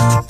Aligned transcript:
Thank 0.00 0.29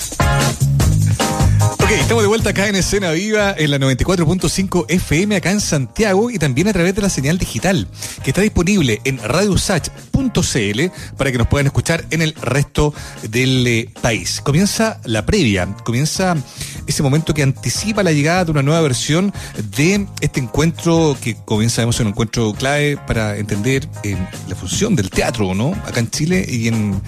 Estamos 1.99 2.23
de 2.23 2.27
vuelta 2.27 2.51
acá 2.51 2.69
en 2.69 2.75
Escena 2.75 3.11
Viva 3.11 3.53
en 3.57 3.69
la 3.69 3.77
94.5 3.77 4.85
FM 4.87 5.35
acá 5.35 5.51
en 5.51 5.59
Santiago 5.59 6.29
y 6.29 6.39
también 6.39 6.69
a 6.69 6.73
través 6.73 6.95
de 6.95 7.01
la 7.01 7.09
señal 7.09 7.37
digital 7.37 7.85
que 8.23 8.29
está 8.29 8.41
disponible 8.41 9.01
en 9.03 9.17
radiosach.cl 9.17 10.81
para 11.17 11.31
que 11.31 11.37
nos 11.37 11.47
puedan 11.47 11.65
escuchar 11.65 12.05
en 12.11 12.21
el 12.21 12.33
resto 12.35 12.93
del 13.29 13.67
eh, 13.67 13.89
país. 14.01 14.39
Comienza 14.41 15.01
la 15.03 15.25
previa, 15.25 15.67
comienza 15.83 16.37
ese 16.87 17.03
momento 17.03 17.33
que 17.33 17.43
anticipa 17.43 18.03
la 18.03 18.13
llegada 18.13 18.45
de 18.45 18.51
una 18.51 18.63
nueva 18.63 18.81
versión 18.81 19.33
de 19.75 20.07
este 20.21 20.39
encuentro 20.39 21.17
que 21.21 21.35
comienza, 21.43 21.77
sabemos, 21.77 21.99
un 21.99 22.07
encuentro 22.07 22.53
clave 22.53 22.97
para 23.05 23.37
entender 23.37 23.87
eh, 24.03 24.15
la 24.47 24.55
función 24.55 24.95
del 24.95 25.09
teatro, 25.09 25.53
¿no? 25.53 25.73
Acá 25.85 25.99
en 25.99 26.09
Chile 26.09 26.45
y 26.47 26.69
en, 26.69 27.01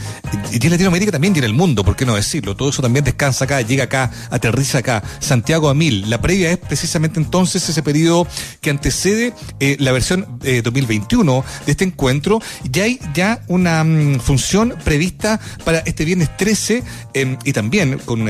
y 0.51 0.65
en 0.65 0.71
Latinoamérica 0.71 1.11
también 1.11 1.35
y 1.35 1.39
en 1.39 1.45
el 1.45 1.53
mundo, 1.53 1.85
¿por 1.85 1.95
qué 1.95 2.05
no 2.05 2.15
decirlo? 2.15 2.55
Todo 2.55 2.69
eso 2.69 2.81
también 2.81 3.05
descansa 3.05 3.45
acá, 3.45 3.61
llega 3.61 3.85
acá, 3.85 4.11
aterriza 4.29 4.72
acá, 4.75 5.03
Santiago 5.19 5.69
a 5.69 5.73
mil. 5.73 6.09
La 6.09 6.21
previa 6.21 6.51
es 6.51 6.57
precisamente 6.57 7.19
entonces 7.19 7.67
ese 7.67 7.83
periodo 7.83 8.27
que 8.61 8.69
antecede 8.69 9.33
eh, 9.59 9.77
la 9.79 9.91
versión 9.91 10.39
2021 10.63 11.37
eh, 11.37 11.63
de 11.65 11.71
este 11.71 11.83
encuentro. 11.83 12.41
Ya 12.69 12.83
hay 12.83 12.99
ya 13.13 13.41
una 13.47 13.83
mm, 13.83 14.19
función 14.19 14.75
prevista 14.83 15.39
para 15.63 15.79
este 15.79 16.05
viernes 16.05 16.35
13 16.37 16.83
em, 17.13 17.37
y 17.43 17.53
también 17.53 17.99
con, 17.99 18.29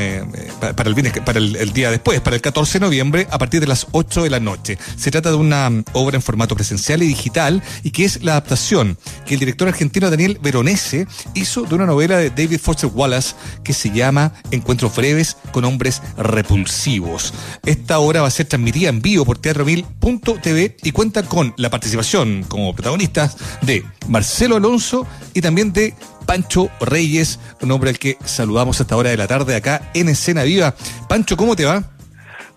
para 0.75 0.89
el 0.89 0.95
para 1.25 1.39
el, 1.39 1.73
día 1.73 1.91
después, 1.91 2.21
para 2.21 2.35
el 2.35 2.41
14 2.41 2.79
de 2.79 2.85
noviembre, 2.85 3.27
a 3.31 3.37
partir 3.37 3.59
de 3.59 3.67
las 3.67 3.87
8 3.91 4.23
de 4.23 4.29
la 4.29 4.39
noche. 4.39 4.77
Se 4.97 5.11
trata 5.11 5.29
de 5.29 5.35
una 5.35 5.69
mm, 5.69 5.83
obra 5.93 6.15
en 6.15 6.21
formato 6.21 6.55
presencial 6.55 7.03
y 7.03 7.07
digital 7.07 7.61
y 7.83 7.91
que 7.91 8.05
es 8.05 8.23
la 8.23 8.33
adaptación 8.33 8.97
que 9.25 9.33
el 9.33 9.39
director 9.39 9.67
argentino 9.67 10.09
Daniel 10.09 10.39
Veronese 10.41 11.07
hizo 11.33 11.63
de 11.63 11.75
una 11.75 11.85
novela 11.85 12.17
de 12.17 12.29
David 12.29 12.59
Foster 12.59 12.89
Wallace 12.93 13.35
que 13.63 13.73
se 13.73 13.91
llama 13.91 14.33
Encuentros 14.51 14.95
breves 14.95 15.37
con 15.51 15.65
hombres 15.65 16.01
repulsivos. 16.33 17.33
Esta 17.65 17.99
obra 17.99 18.21
va 18.21 18.27
a 18.27 18.31
ser 18.31 18.47
transmitida 18.47 18.89
en 18.89 19.01
vivo 19.01 19.25
por 19.25 19.37
teatromil.tv 19.37 20.77
y 20.83 20.91
cuenta 20.91 21.23
con 21.23 21.53
la 21.57 21.69
participación 21.69 22.43
como 22.47 22.73
protagonistas 22.73 23.37
de 23.61 23.83
Marcelo 24.07 24.57
Alonso 24.57 25.05
y 25.33 25.41
también 25.41 25.73
de 25.73 25.93
Pancho 26.25 26.69
Reyes, 26.79 27.39
un 27.61 27.71
hombre 27.71 27.89
al 27.91 27.99
que 27.99 28.17
saludamos 28.23 28.79
a 28.79 28.83
esta 28.83 28.97
hora 28.97 29.09
de 29.09 29.17
la 29.17 29.27
tarde 29.27 29.55
acá 29.55 29.91
en 29.93 30.09
Escena 30.09 30.43
Viva. 30.43 30.73
Pancho, 31.07 31.37
¿cómo 31.37 31.55
te 31.55 31.65
va? 31.65 31.83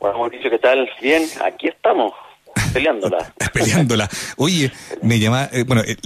Bueno, 0.00 0.18
Mauricio, 0.18 0.50
¿qué 0.50 0.58
tal? 0.58 0.88
Bien, 1.00 1.22
aquí 1.44 1.68
estamos. 1.68 2.12
Peleándola. 2.72 3.32
Peleándola. 3.52 4.10
Oye, 4.36 4.72
me 5.02 5.18
llama, 5.18 5.48
eh, 5.52 5.64
bueno, 5.64 5.82
eh, 5.82 5.96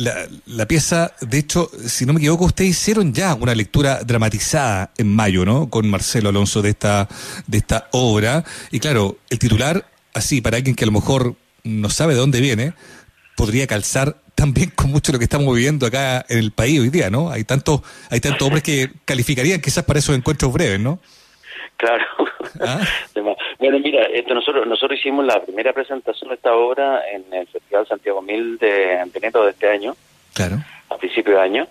la, 0.46 0.66
pieza, 0.66 1.12
de 1.20 1.38
hecho, 1.38 1.70
si 1.86 2.06
no 2.06 2.12
me 2.12 2.20
equivoco, 2.20 2.44
ustedes 2.44 2.70
hicieron 2.70 3.12
ya 3.12 3.34
una 3.34 3.54
lectura 3.54 4.02
dramatizada 4.04 4.92
en 4.96 5.14
mayo, 5.14 5.44
¿no? 5.44 5.70
Con 5.70 5.88
Marcelo 5.88 6.28
Alonso 6.28 6.62
de 6.62 6.70
esta, 6.70 7.08
de 7.46 7.58
esta 7.58 7.88
obra. 7.92 8.44
Y 8.70 8.80
claro, 8.80 9.18
el 9.30 9.38
titular, 9.38 9.86
así, 10.14 10.40
para 10.40 10.56
alguien 10.56 10.76
que 10.76 10.84
a 10.84 10.86
lo 10.86 10.92
mejor 10.92 11.34
no 11.64 11.90
sabe 11.90 12.14
de 12.14 12.20
dónde 12.20 12.40
viene, 12.40 12.74
podría 13.36 13.66
calzar 13.66 14.20
también 14.34 14.70
con 14.74 14.90
mucho 14.90 15.12
lo 15.12 15.18
que 15.18 15.24
estamos 15.24 15.54
viviendo 15.54 15.86
acá 15.86 16.24
en 16.28 16.38
el 16.38 16.52
país 16.52 16.80
hoy 16.80 16.88
día, 16.88 17.10
¿no? 17.10 17.30
Hay 17.30 17.44
tantos, 17.44 17.82
hay 18.08 18.20
tantos 18.20 18.46
hombres 18.46 18.62
que 18.62 18.90
calificarían 19.04 19.60
quizás 19.60 19.84
para 19.84 19.98
esos 19.98 20.16
encuentros 20.16 20.52
breves, 20.52 20.80
¿no? 20.80 21.00
Claro. 21.80 22.04
¿Ah? 22.60 22.80
Bueno, 23.58 23.78
mira, 23.78 24.02
esto 24.04 24.34
nosotros 24.34 24.66
nosotros 24.66 24.98
hicimos 24.98 25.24
la 25.24 25.42
primera 25.42 25.72
presentación 25.72 26.28
de 26.28 26.36
esta 26.36 26.54
obra 26.54 27.02
en 27.10 27.24
el 27.32 27.46
Festival 27.46 27.86
Santiago 27.86 28.22
Mil 28.22 28.56
de, 28.58 28.94
enero 28.94 29.44
de 29.44 29.50
este 29.50 29.68
año. 29.68 29.94
Claro. 30.34 30.56
A 30.88 30.96
principio 30.96 31.34
de 31.34 31.40
año. 31.40 31.68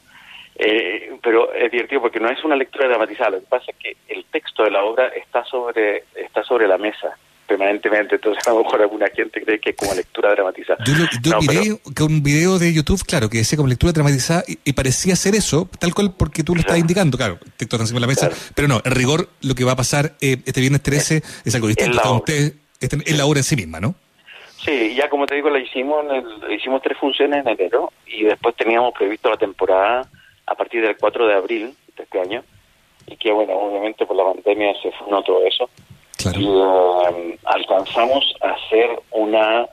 Eh, 0.55 1.17
pero 1.21 1.53
es 1.53 1.71
divertido 1.71 2.01
porque 2.01 2.19
no 2.19 2.29
es 2.29 2.43
una 2.43 2.55
lectura 2.55 2.87
dramatizada. 2.87 3.31
Lo 3.31 3.39
que 3.39 3.47
pasa 3.47 3.71
es 3.71 3.77
que 3.77 3.97
el 4.07 4.25
texto 4.25 4.63
de 4.63 4.71
la 4.71 4.83
obra 4.83 5.07
está 5.07 5.43
sobre 5.45 6.03
está 6.15 6.43
sobre 6.43 6.67
la 6.67 6.77
mesa 6.77 7.17
permanentemente, 7.49 8.15
entonces 8.15 8.41
a 8.47 8.51
lo 8.51 8.63
mejor 8.63 8.81
alguna 8.81 9.07
gente 9.09 9.41
cree 9.41 9.59
que 9.59 9.71
es 9.71 9.75
como 9.75 9.93
lectura 9.93 10.31
dramatizada. 10.31 10.83
Yo, 10.85 10.93
lo, 10.93 11.41
miré 11.41 11.77
con 11.97 12.13
un 12.13 12.23
video 12.23 12.59
de 12.59 12.71
YouTube, 12.71 13.03
claro, 13.05 13.29
que 13.29 13.39
decía 13.39 13.57
como 13.57 13.67
lectura 13.67 13.91
dramatizada 13.91 14.43
y, 14.47 14.73
parecía 14.73 15.15
ser 15.15 15.35
eso, 15.35 15.67
tal 15.79 15.93
cual 15.93 16.13
porque 16.17 16.43
tú 16.43 16.55
lo 16.55 16.61
estás 16.61 16.77
indicando, 16.77 17.17
claro, 17.17 17.39
el 17.43 17.51
texto 17.53 17.75
está 17.75 17.83
encima 17.83 17.97
de 17.97 18.01
la 18.01 18.07
mesa, 18.07 18.29
pero 18.55 18.67
no, 18.67 18.81
en 18.85 18.91
rigor 18.91 19.27
lo 19.41 19.55
que 19.55 19.65
va 19.65 19.73
a 19.73 19.75
pasar 19.75 20.13
eh, 20.21 20.37
este 20.45 20.61
viernes 20.61 20.81
13 20.83 21.21
es, 21.43 21.55
algo 21.55 21.67
distinto, 21.67 21.99
usted, 22.13 22.53
es 22.79 23.17
la 23.17 23.25
obra 23.25 23.39
en 23.39 23.43
sí 23.43 23.55
misma, 23.55 23.79
¿no? 23.79 23.95
Sí, 24.63 24.93
ya 24.93 25.09
como 25.09 25.25
te 25.25 25.35
digo, 25.35 25.49
la 25.49 25.59
hicimos, 25.59 26.05
hicimos 26.49 26.81
tres 26.81 26.97
funciones 26.97 27.45
en 27.45 27.51
enero 27.51 27.91
y 28.05 28.23
después 28.23 28.55
teníamos 28.55 28.93
previsto 28.93 29.29
la 29.29 29.37
temporada 29.37 30.07
a 30.45 30.55
partir 30.55 30.81
del 30.81 30.97
4 30.97 31.27
de 31.27 31.33
abril 31.33 31.73
de 31.95 32.03
este 32.03 32.19
año 32.19 32.43
y 33.07 33.15
que 33.15 33.31
bueno, 33.31 33.53
obviamente 33.53 34.05
por 34.05 34.15
la 34.15 34.25
pandemia 34.25 34.73
se 34.81 34.91
frenó 34.91 35.23
todo 35.23 35.45
eso 35.45 35.69
y 36.35 36.45
um, 36.45 37.37
alcanzamos 37.45 38.35
a 38.41 38.51
hacer 38.51 38.99
una 39.11 39.67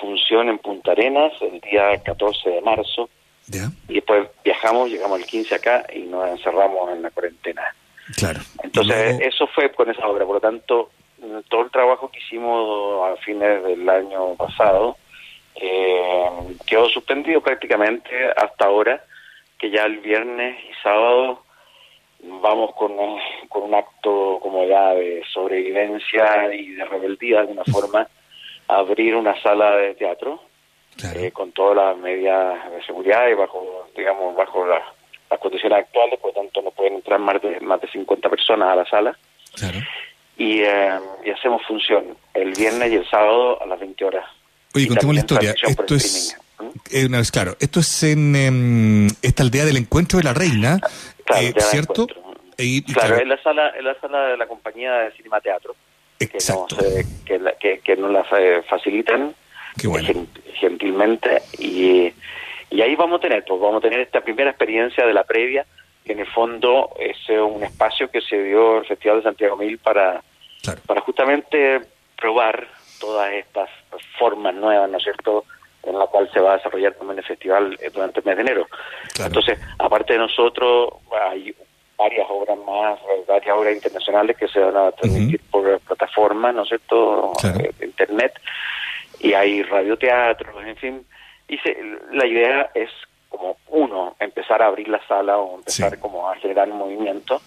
función 0.00 0.48
en 0.48 0.58
Punta 0.58 0.92
Arenas 0.92 1.32
el 1.40 1.60
día 1.60 1.96
14 2.02 2.50
de 2.50 2.60
marzo. 2.60 3.08
Y 3.88 3.94
después 3.94 4.28
viajamos, 4.44 4.90
llegamos 4.90 5.18
el 5.20 5.26
15 5.26 5.54
acá 5.54 5.86
y 5.94 6.00
nos 6.00 6.28
encerramos 6.28 6.92
en 6.92 7.02
la 7.02 7.10
cuarentena. 7.10 7.74
Claro. 8.16 8.40
Entonces, 8.62 9.20
eso 9.22 9.46
fue 9.46 9.72
con 9.72 9.90
esa 9.90 10.06
obra. 10.06 10.26
Por 10.26 10.34
lo 10.34 10.40
tanto, 10.40 10.90
todo 11.48 11.62
el 11.62 11.70
trabajo 11.70 12.10
que 12.10 12.18
hicimos 12.18 13.10
a 13.10 13.16
fines 13.22 13.64
del 13.64 13.88
año 13.88 14.34
pasado 14.34 14.98
eh, 15.54 16.28
quedó 16.66 16.88
suspendido 16.90 17.40
prácticamente 17.40 18.10
hasta 18.36 18.66
ahora, 18.66 19.02
que 19.58 19.70
ya 19.70 19.84
el 19.84 19.98
viernes 19.98 20.58
y 20.64 20.82
sábado 20.82 21.42
vamos 22.22 22.74
con, 22.74 22.92
con 23.48 23.62
un 23.62 23.74
acto 23.74 24.38
como 24.42 24.64
ya 24.66 24.94
de 24.94 25.22
sobrevivencia 25.32 26.52
y 26.52 26.70
de 26.72 26.84
rebeldía 26.84 27.36
de 27.36 27.40
alguna 27.42 27.64
forma 27.64 28.08
a 28.68 28.76
abrir 28.76 29.14
una 29.14 29.40
sala 29.42 29.76
de 29.76 29.94
teatro 29.94 30.40
eh, 31.14 31.30
con 31.30 31.52
todas 31.52 31.76
las 31.76 31.96
medidas 31.96 32.70
de 32.72 32.84
seguridad 32.84 33.28
y 33.28 33.34
bajo 33.34 33.86
digamos 33.96 34.34
bajo 34.36 34.66
las, 34.66 34.82
condiciones 35.40 35.78
actuales 35.78 36.18
por 36.18 36.34
lo 36.34 36.42
tanto 36.42 36.62
no 36.62 36.70
pueden 36.72 36.94
entrar 36.94 37.20
más 37.20 37.40
de 37.40 37.60
más 37.60 37.80
de 37.80 37.88
50 37.88 38.28
personas 38.28 38.68
a 38.68 38.74
la 38.74 38.84
sala. 38.86 39.18
Y, 40.36 40.60
eh, 40.60 40.98
y 41.24 41.30
hacemos 41.30 41.62
función 41.66 42.16
el 42.32 42.52
viernes 42.52 42.92
y 42.92 42.96
el 42.96 43.10
sábado 43.10 43.60
a 43.60 43.66
las 43.66 43.80
20 43.80 44.04
horas. 44.04 44.24
Oye, 44.72 44.86
contemos 44.86 45.14
la 45.16 45.20
historia. 45.20 45.54
Esto 45.66 45.94
es, 45.96 46.38
eh, 46.90 47.08
claro, 47.32 47.56
esto 47.60 47.80
es 47.80 48.02
en 48.02 48.36
em, 48.36 49.06
esta 49.22 49.42
aldea 49.42 49.64
del 49.64 49.76
encuentro 49.76 50.18
de 50.18 50.24
la 50.24 50.34
reina, 50.34 50.80
eh, 51.36 51.52
¿cierto? 51.58 52.06
claro, 52.06 53.16
es 53.16 53.26
la 53.26 53.42
sala, 53.42 53.68
es 53.70 53.84
la 53.84 53.98
sala 54.00 54.28
de 54.28 54.36
la 54.36 54.46
compañía 54.46 54.92
de 54.94 55.12
Cinema 55.12 55.40
Teatro. 55.40 55.74
Exacto. 56.20 56.76
Que 57.24 57.38
nos, 57.38 57.54
que, 57.56 57.96
nos 57.96 58.10
la 58.10 58.24
facilitan 58.68 59.34
gentilmente 60.54 61.42
y, 61.58 62.12
y 62.70 62.80
ahí 62.82 62.96
vamos 62.96 63.18
a 63.18 63.22
tener, 63.22 63.44
pues 63.44 63.60
vamos 63.60 63.78
a 63.78 63.88
tener 63.88 64.00
esta 64.00 64.20
primera 64.20 64.50
experiencia 64.50 65.06
de 65.06 65.14
la 65.14 65.24
previa, 65.24 65.64
que 66.04 66.12
en 66.12 66.20
el 66.20 66.26
fondo 66.26 66.90
es 66.98 67.16
un 67.28 67.62
espacio 67.62 68.10
que 68.10 68.20
se 68.20 68.42
dio 68.42 68.78
el 68.78 68.86
Festival 68.86 69.18
de 69.18 69.22
Santiago 69.24 69.56
Mil 69.56 69.78
para, 69.78 70.22
para 70.86 71.00
justamente 71.02 71.80
probar 72.16 72.66
todas 72.98 73.32
estas 73.32 73.70
formas 74.18 74.54
nuevas, 74.54 74.90
¿no 74.90 74.98
es 74.98 75.04
cierto?, 75.04 75.44
en 75.82 75.98
la 75.98 76.06
cual 76.06 76.30
se 76.32 76.40
va 76.40 76.52
a 76.52 76.56
desarrollar 76.56 76.94
también 76.94 77.18
el 77.18 77.24
festival 77.24 77.78
eh, 77.80 77.90
durante 77.92 78.20
el 78.20 78.26
mes 78.26 78.36
de 78.36 78.42
enero. 78.42 78.66
Entonces, 79.18 79.58
aparte 79.78 80.14
de 80.14 80.18
nosotros, 80.18 80.90
hay 81.30 81.54
varias 81.96 82.26
obras 82.30 82.58
más, 82.66 82.98
varias 83.26 83.56
obras 83.56 83.74
internacionales 83.74 84.36
que 84.36 84.48
se 84.48 84.60
van 84.60 84.76
a 84.76 84.92
transmitir 84.92 85.40
por 85.50 85.80
plataformas, 85.80 86.54
¿no 86.54 86.62
es 86.62 86.68
cierto?, 86.68 87.32
eh, 87.42 87.72
internet, 87.82 88.38
y 89.18 89.32
hay 89.32 89.62
radioteatros, 89.62 90.64
en 90.64 90.76
fin. 90.76 91.06
Y 91.48 91.58
la 92.12 92.26
idea 92.26 92.70
es 92.74 92.90
como, 93.28 93.56
uno, 93.68 94.16
empezar 94.20 94.62
a 94.62 94.66
abrir 94.66 94.88
la 94.88 95.04
sala 95.06 95.38
o 95.38 95.56
empezar 95.56 95.98
como 95.98 96.30
a 96.30 96.36
generar 96.36 96.68
movimiento, 96.68 97.40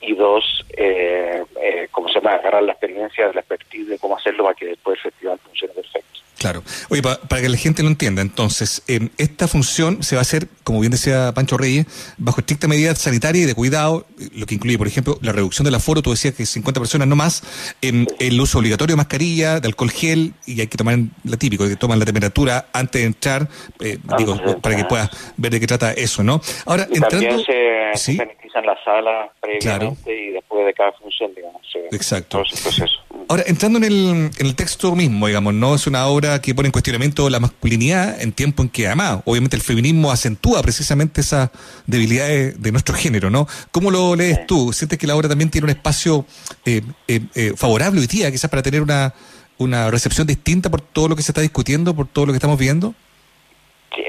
y 0.00 0.14
dos, 0.14 0.64
eh, 0.76 1.44
eh, 1.62 1.88
como 1.90 2.08
se 2.08 2.20
llama, 2.20 2.32
agarrar 2.34 2.62
la 2.62 2.72
experiencia, 2.72 3.30
la 3.32 3.40
expertise 3.40 3.88
de 3.88 3.98
cómo 3.98 4.16
hacerlo 4.16 4.44
para 4.44 4.54
que 4.54 4.66
después 4.66 4.98
el 4.98 5.10
festival 5.10 5.38
funcione 5.38 5.74
perfecto. 5.74 6.18
Claro. 6.38 6.62
Oye, 6.88 7.02
para 7.02 7.42
que 7.42 7.48
la 7.48 7.56
gente 7.56 7.82
lo 7.82 7.88
entienda, 7.88 8.22
entonces, 8.22 8.82
em, 8.86 9.08
esta 9.18 9.48
función 9.48 10.04
se 10.04 10.14
va 10.14 10.20
a 10.20 10.22
hacer, 10.22 10.46
como 10.62 10.78
bien 10.78 10.92
decía 10.92 11.32
Pancho 11.34 11.58
Reyes, 11.58 11.86
bajo 12.16 12.40
estricta 12.40 12.68
medida 12.68 12.94
sanitaria 12.94 13.42
y 13.42 13.44
de 13.44 13.54
cuidado, 13.56 14.06
lo 14.36 14.46
que 14.46 14.54
incluye, 14.54 14.78
por 14.78 14.86
ejemplo, 14.86 15.18
la 15.20 15.32
reducción 15.32 15.64
del 15.64 15.74
aforo, 15.74 16.00
tú 16.00 16.10
decías 16.10 16.34
que 16.34 16.46
50 16.46 16.80
personas 16.80 17.08
no 17.08 17.16
más, 17.16 17.42
em, 17.82 18.06
el 18.20 18.40
uso 18.40 18.58
obligatorio 18.58 18.92
de 18.92 18.98
mascarilla, 18.98 19.58
de 19.58 19.66
alcohol 19.66 19.90
gel, 19.90 20.32
y 20.46 20.60
hay 20.60 20.68
que 20.68 20.78
tomar 20.78 20.96
la 21.24 21.36
típico, 21.36 21.68
que 21.68 21.74
toman 21.74 21.98
la 21.98 22.04
temperatura 22.04 22.66
antes 22.72 23.02
de 23.02 23.06
entrar, 23.06 23.48
eh, 23.80 23.98
ah, 24.08 24.14
digo, 24.16 24.36
para 24.62 24.76
que 24.76 24.84
puedas 24.84 25.10
ver 25.36 25.50
de 25.50 25.58
qué 25.58 25.66
trata 25.66 25.92
eso, 25.92 26.22
¿no? 26.22 26.40
Ahora, 26.66 26.84
entrando... 26.84 27.26
También 27.26 27.44
se, 27.44 27.98
¿sí? 27.98 28.16
sanitizan 28.16 28.64
las 28.64 28.78
salas 28.84 29.30
previamente 29.40 29.87
y 30.06 30.30
después 30.30 30.66
de 30.66 30.74
cada 30.74 30.92
función, 30.92 31.32
digamos. 31.34 31.62
Exacto. 31.92 32.38
Todo 32.38 32.42
ese 32.42 32.62
proceso. 32.62 32.98
Ahora, 33.30 33.44
entrando 33.46 33.78
en 33.78 33.84
el, 33.84 34.30
en 34.38 34.46
el 34.46 34.56
texto 34.56 34.94
mismo, 34.94 35.26
digamos, 35.26 35.52
no 35.52 35.74
es 35.74 35.86
una 35.86 36.06
obra 36.06 36.40
que 36.40 36.54
pone 36.54 36.68
en 36.68 36.72
cuestionamiento 36.72 37.28
la 37.28 37.40
masculinidad 37.40 38.20
en 38.22 38.32
tiempo 38.32 38.62
en 38.62 38.70
que, 38.70 38.86
además, 38.86 39.20
obviamente 39.26 39.54
el 39.54 39.62
feminismo 39.62 40.10
acentúa 40.10 40.62
precisamente 40.62 41.20
esas 41.20 41.50
debilidades 41.86 42.60
de 42.60 42.72
nuestro 42.72 42.94
género, 42.94 43.28
¿no? 43.28 43.46
¿Cómo 43.70 43.90
lo 43.90 44.16
lees 44.16 44.46
tú? 44.46 44.72
¿Sientes 44.72 44.98
que 44.98 45.06
la 45.06 45.14
obra 45.14 45.28
también 45.28 45.50
tiene 45.50 45.66
un 45.66 45.70
espacio 45.70 46.24
eh, 46.64 46.80
eh, 47.06 47.20
eh, 47.34 47.52
favorable 47.54 48.00
hoy 48.00 48.06
día, 48.06 48.30
quizás 48.30 48.50
para 48.50 48.62
tener 48.62 48.80
una, 48.80 49.12
una 49.58 49.90
recepción 49.90 50.26
distinta 50.26 50.70
por 50.70 50.80
todo 50.80 51.08
lo 51.08 51.16
que 51.16 51.22
se 51.22 51.32
está 51.32 51.42
discutiendo, 51.42 51.94
por 51.94 52.06
todo 52.06 52.26
lo 52.26 52.32
que 52.32 52.36
estamos 52.36 52.58
viendo? 52.58 52.94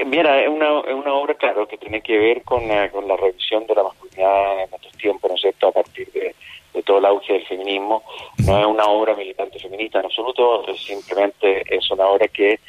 mira, 0.06 0.40
es 0.42 0.48
una, 0.48 0.80
es 0.80 0.94
una 0.94 1.12
obra, 1.14 1.34
claro, 1.34 1.68
que 1.68 1.76
tiene 1.76 2.00
que 2.00 2.16
ver 2.16 2.42
con, 2.42 2.62
con 2.90 3.06
la 3.06 3.16
revisión 3.16 3.66
de 3.66 3.74
la 3.74 3.82
masculinidad 3.82 3.99
en 4.20 4.70
nuestros 4.70 4.96
tiempos, 4.96 5.30
¿no 5.30 5.34
es 5.36 5.42
cierto?, 5.42 5.68
a 5.68 5.72
partir 5.72 6.10
de 6.12 6.34
de 6.74 6.82
todo 6.82 6.98
el 6.98 7.06
auge 7.06 7.32
del 7.32 7.46
feminismo. 7.46 8.02
No 8.46 8.60
es 8.60 8.66
una 8.66 8.84
obra 8.84 9.14
militante 9.14 9.58
feminista 9.58 10.00
en 10.00 10.06
absoluto, 10.06 10.64
simplemente 10.76 11.64
es 11.74 11.90
una 11.90 12.06
obra 12.06 12.28
que, 12.28 12.60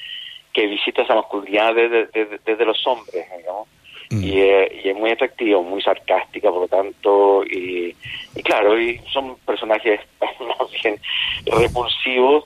que 0.53 0.67
visita 0.67 1.03
esa 1.03 1.15
masculinidad 1.15 1.75
desde, 1.75 2.39
desde, 2.45 2.65
los 2.65 2.85
hombres, 2.87 3.25
digamos. 3.37 3.67
Mm. 4.09 4.23
Y, 4.23 4.29
y, 4.29 4.89
es 4.89 4.95
muy 4.95 5.11
atractiva, 5.11 5.61
muy 5.61 5.81
sarcástica, 5.81 6.49
por 6.49 6.61
lo 6.61 6.67
tanto, 6.67 7.43
y, 7.45 7.95
y 8.35 8.43
claro, 8.43 8.79
y 8.79 8.99
son 9.11 9.37
personajes 9.45 10.01
más 10.19 10.71
bien 10.83 10.99
repulsivos, 11.45 12.45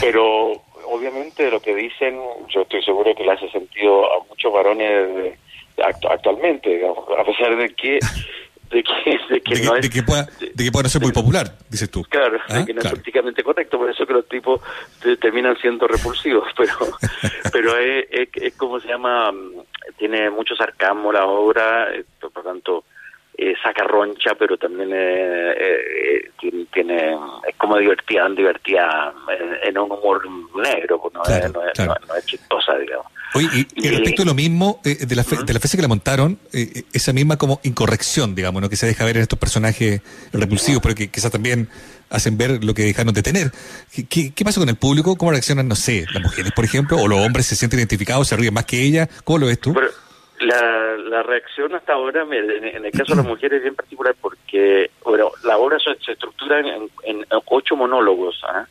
pero 0.00 0.52
obviamente 0.86 1.50
lo 1.50 1.60
que 1.60 1.74
dicen, 1.74 2.18
yo 2.48 2.62
estoy 2.62 2.82
seguro 2.82 3.14
que 3.14 3.24
le 3.24 3.32
hace 3.32 3.48
sentido 3.50 4.12
a 4.12 4.24
muchos 4.24 4.52
varones 4.52 5.38
actualmente, 5.82 6.70
digamos, 6.70 7.04
a 7.18 7.24
pesar 7.24 7.56
de 7.56 7.74
que 7.74 7.98
de 8.70 8.82
que, 8.82 9.18
de 9.30 9.40
que, 9.40 9.62
no 9.62 9.74
de 9.74 9.88
que 9.88 10.02
pueda, 10.02 10.26
de 10.40 10.64
que 10.64 10.72
pueda 10.72 10.84
no 10.84 10.88
ser 10.88 11.02
muy 11.02 11.12
popular, 11.12 11.56
dices 11.68 11.90
tú. 11.90 12.02
Claro, 12.04 12.32
de 12.32 12.40
¿Ah? 12.48 12.64
que 12.64 12.74
no 12.74 12.80
es 12.80 12.88
prácticamente 12.88 13.42
correcto, 13.42 13.78
por 13.78 13.90
eso 13.90 14.06
que 14.06 14.12
los 14.12 14.28
tipos 14.28 14.60
terminan 15.20 15.56
siendo 15.58 15.86
repulsivos, 15.86 16.48
pero 16.56 16.74
pero 17.52 17.78
es, 17.78 18.06
es, 18.10 18.54
como 18.56 18.80
se 18.80 18.88
llama, 18.88 19.32
tiene 19.96 20.30
mucho 20.30 20.56
sarcasmo 20.56 21.12
la 21.12 21.26
obra, 21.26 21.94
eh, 21.94 22.04
por 22.20 22.32
lo 22.34 22.42
tanto 22.42 22.84
eh, 23.36 23.54
saca 23.60 23.82
roncha, 23.82 24.36
pero 24.38 24.56
también 24.56 24.90
eh, 24.92 25.54
eh, 25.58 26.30
tiene, 26.72 27.16
es 27.48 27.56
como 27.56 27.76
divertida, 27.78 28.28
divertida 28.28 29.12
en, 29.62 29.76
un 29.76 29.90
humor 29.90 30.22
negro, 30.54 31.00
pues 31.00 31.14
no, 31.14 31.22
es, 31.24 31.52
no, 31.52 31.94
no, 32.06 32.14
es 32.14 32.26
chistosa, 32.26 32.78
digamos. 32.78 33.06
Oye, 33.34 33.66
y, 33.74 33.88
respecto 33.88 34.22
a 34.22 34.26
lo 34.26 34.34
mismo, 34.34 34.80
de, 34.84 35.16
la 35.16 35.24
de 35.24 35.52
la 35.52 35.58
fecha 35.58 35.76
que 35.76 35.82
la 35.82 35.88
montaron, 35.88 36.38
esa 36.52 37.12
misma 37.12 37.36
como 37.36 37.58
incorrección, 37.64 38.36
digamos, 38.36 38.62
¿no? 38.62 38.68
que 38.68 38.76
se 38.76 38.86
deja 38.86 39.04
ver 39.04 39.16
en 39.16 39.22
estos 39.22 39.38
personajes 39.40 40.00
repulsivos, 40.32 40.80
pero 40.80 40.94
que 40.94 41.08
quizás 41.08 41.32
también 41.32 41.68
hacen 42.10 42.38
ver 42.38 42.62
lo 42.62 42.72
que 42.72 42.82
dejaron 42.82 43.12
de 43.12 43.22
tener. 43.24 43.50
¿Qué, 44.08 44.32
qué, 44.32 44.44
pasa 44.44 44.60
con 44.60 44.68
el 44.68 44.76
público? 44.76 45.16
¿Cómo 45.16 45.32
reaccionan, 45.32 45.66
no 45.66 45.74
sé, 45.74 46.04
las 46.12 46.22
mujeres, 46.22 46.52
por 46.52 46.64
ejemplo, 46.64 46.98
o 46.98 47.08
los 47.08 47.18
hombres 47.18 47.46
se 47.46 47.56
sienten 47.56 47.80
identificados, 47.80 48.28
se 48.28 48.36
ríen 48.36 48.54
más 48.54 48.66
que 48.66 48.80
ella? 48.80 49.08
¿Cómo 49.24 49.38
lo 49.38 49.46
ves 49.46 49.58
tú? 49.58 49.74
La, 50.40 50.96
la 50.96 51.22
reacción 51.22 51.74
hasta 51.74 51.92
ahora, 51.92 52.22
en, 52.22 52.84
el 52.84 52.92
caso 52.92 53.12
de 53.12 53.16
las 53.16 53.26
mujeres, 53.26 53.58
es 53.58 53.62
bien 53.62 53.76
particular 53.76 54.14
porque 54.20 54.90
bueno, 55.04 55.30
la 55.44 55.56
obra 55.58 55.78
se, 55.78 55.92
estructura 56.12 56.58
en, 56.58 56.90
en, 57.04 57.24
ocho 57.46 57.76
monólogos, 57.76 58.40
¿ah? 58.44 58.66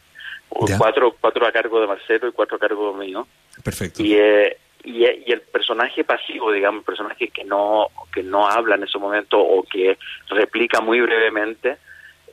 cuatro, 0.77 1.15
cuatro 1.19 1.47
a 1.47 1.51
cargo 1.51 1.79
de 1.79 1.87
Marcelo 1.87 2.27
y 2.27 2.31
cuatro 2.31 2.57
a 2.57 2.59
cargo 2.59 2.93
mío. 2.93 3.27
Perfecto. 3.63 4.03
Y, 4.03 4.15
eh, 4.15 4.57
y, 4.83 5.05
y, 5.05 5.31
el 5.31 5.41
personaje 5.41 6.03
pasivo, 6.03 6.51
digamos, 6.51 6.81
el 6.81 6.85
personaje 6.85 7.29
que 7.29 7.45
no, 7.45 7.87
que 8.13 8.23
no 8.23 8.47
habla 8.47 8.75
en 8.75 8.83
ese 8.83 8.99
momento 8.99 9.39
o 9.39 9.63
que 9.63 9.97
replica 10.29 10.81
muy 10.81 10.99
brevemente, 10.99 11.77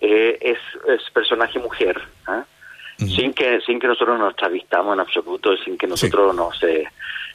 eh, 0.00 0.38
es, 0.40 0.58
es 0.88 1.10
personaje 1.10 1.58
mujer. 1.58 2.00
Sin 3.08 3.32
que 3.32 3.60
sin 3.62 3.78
que 3.80 3.86
nosotros 3.86 4.18
nos 4.18 4.36
travistamos 4.36 4.94
en 4.94 5.00
absoluto, 5.00 5.56
sin 5.58 5.78
que 5.78 5.86
nosotros 5.86 6.34
nos 6.34 6.62
eh, 6.62 6.86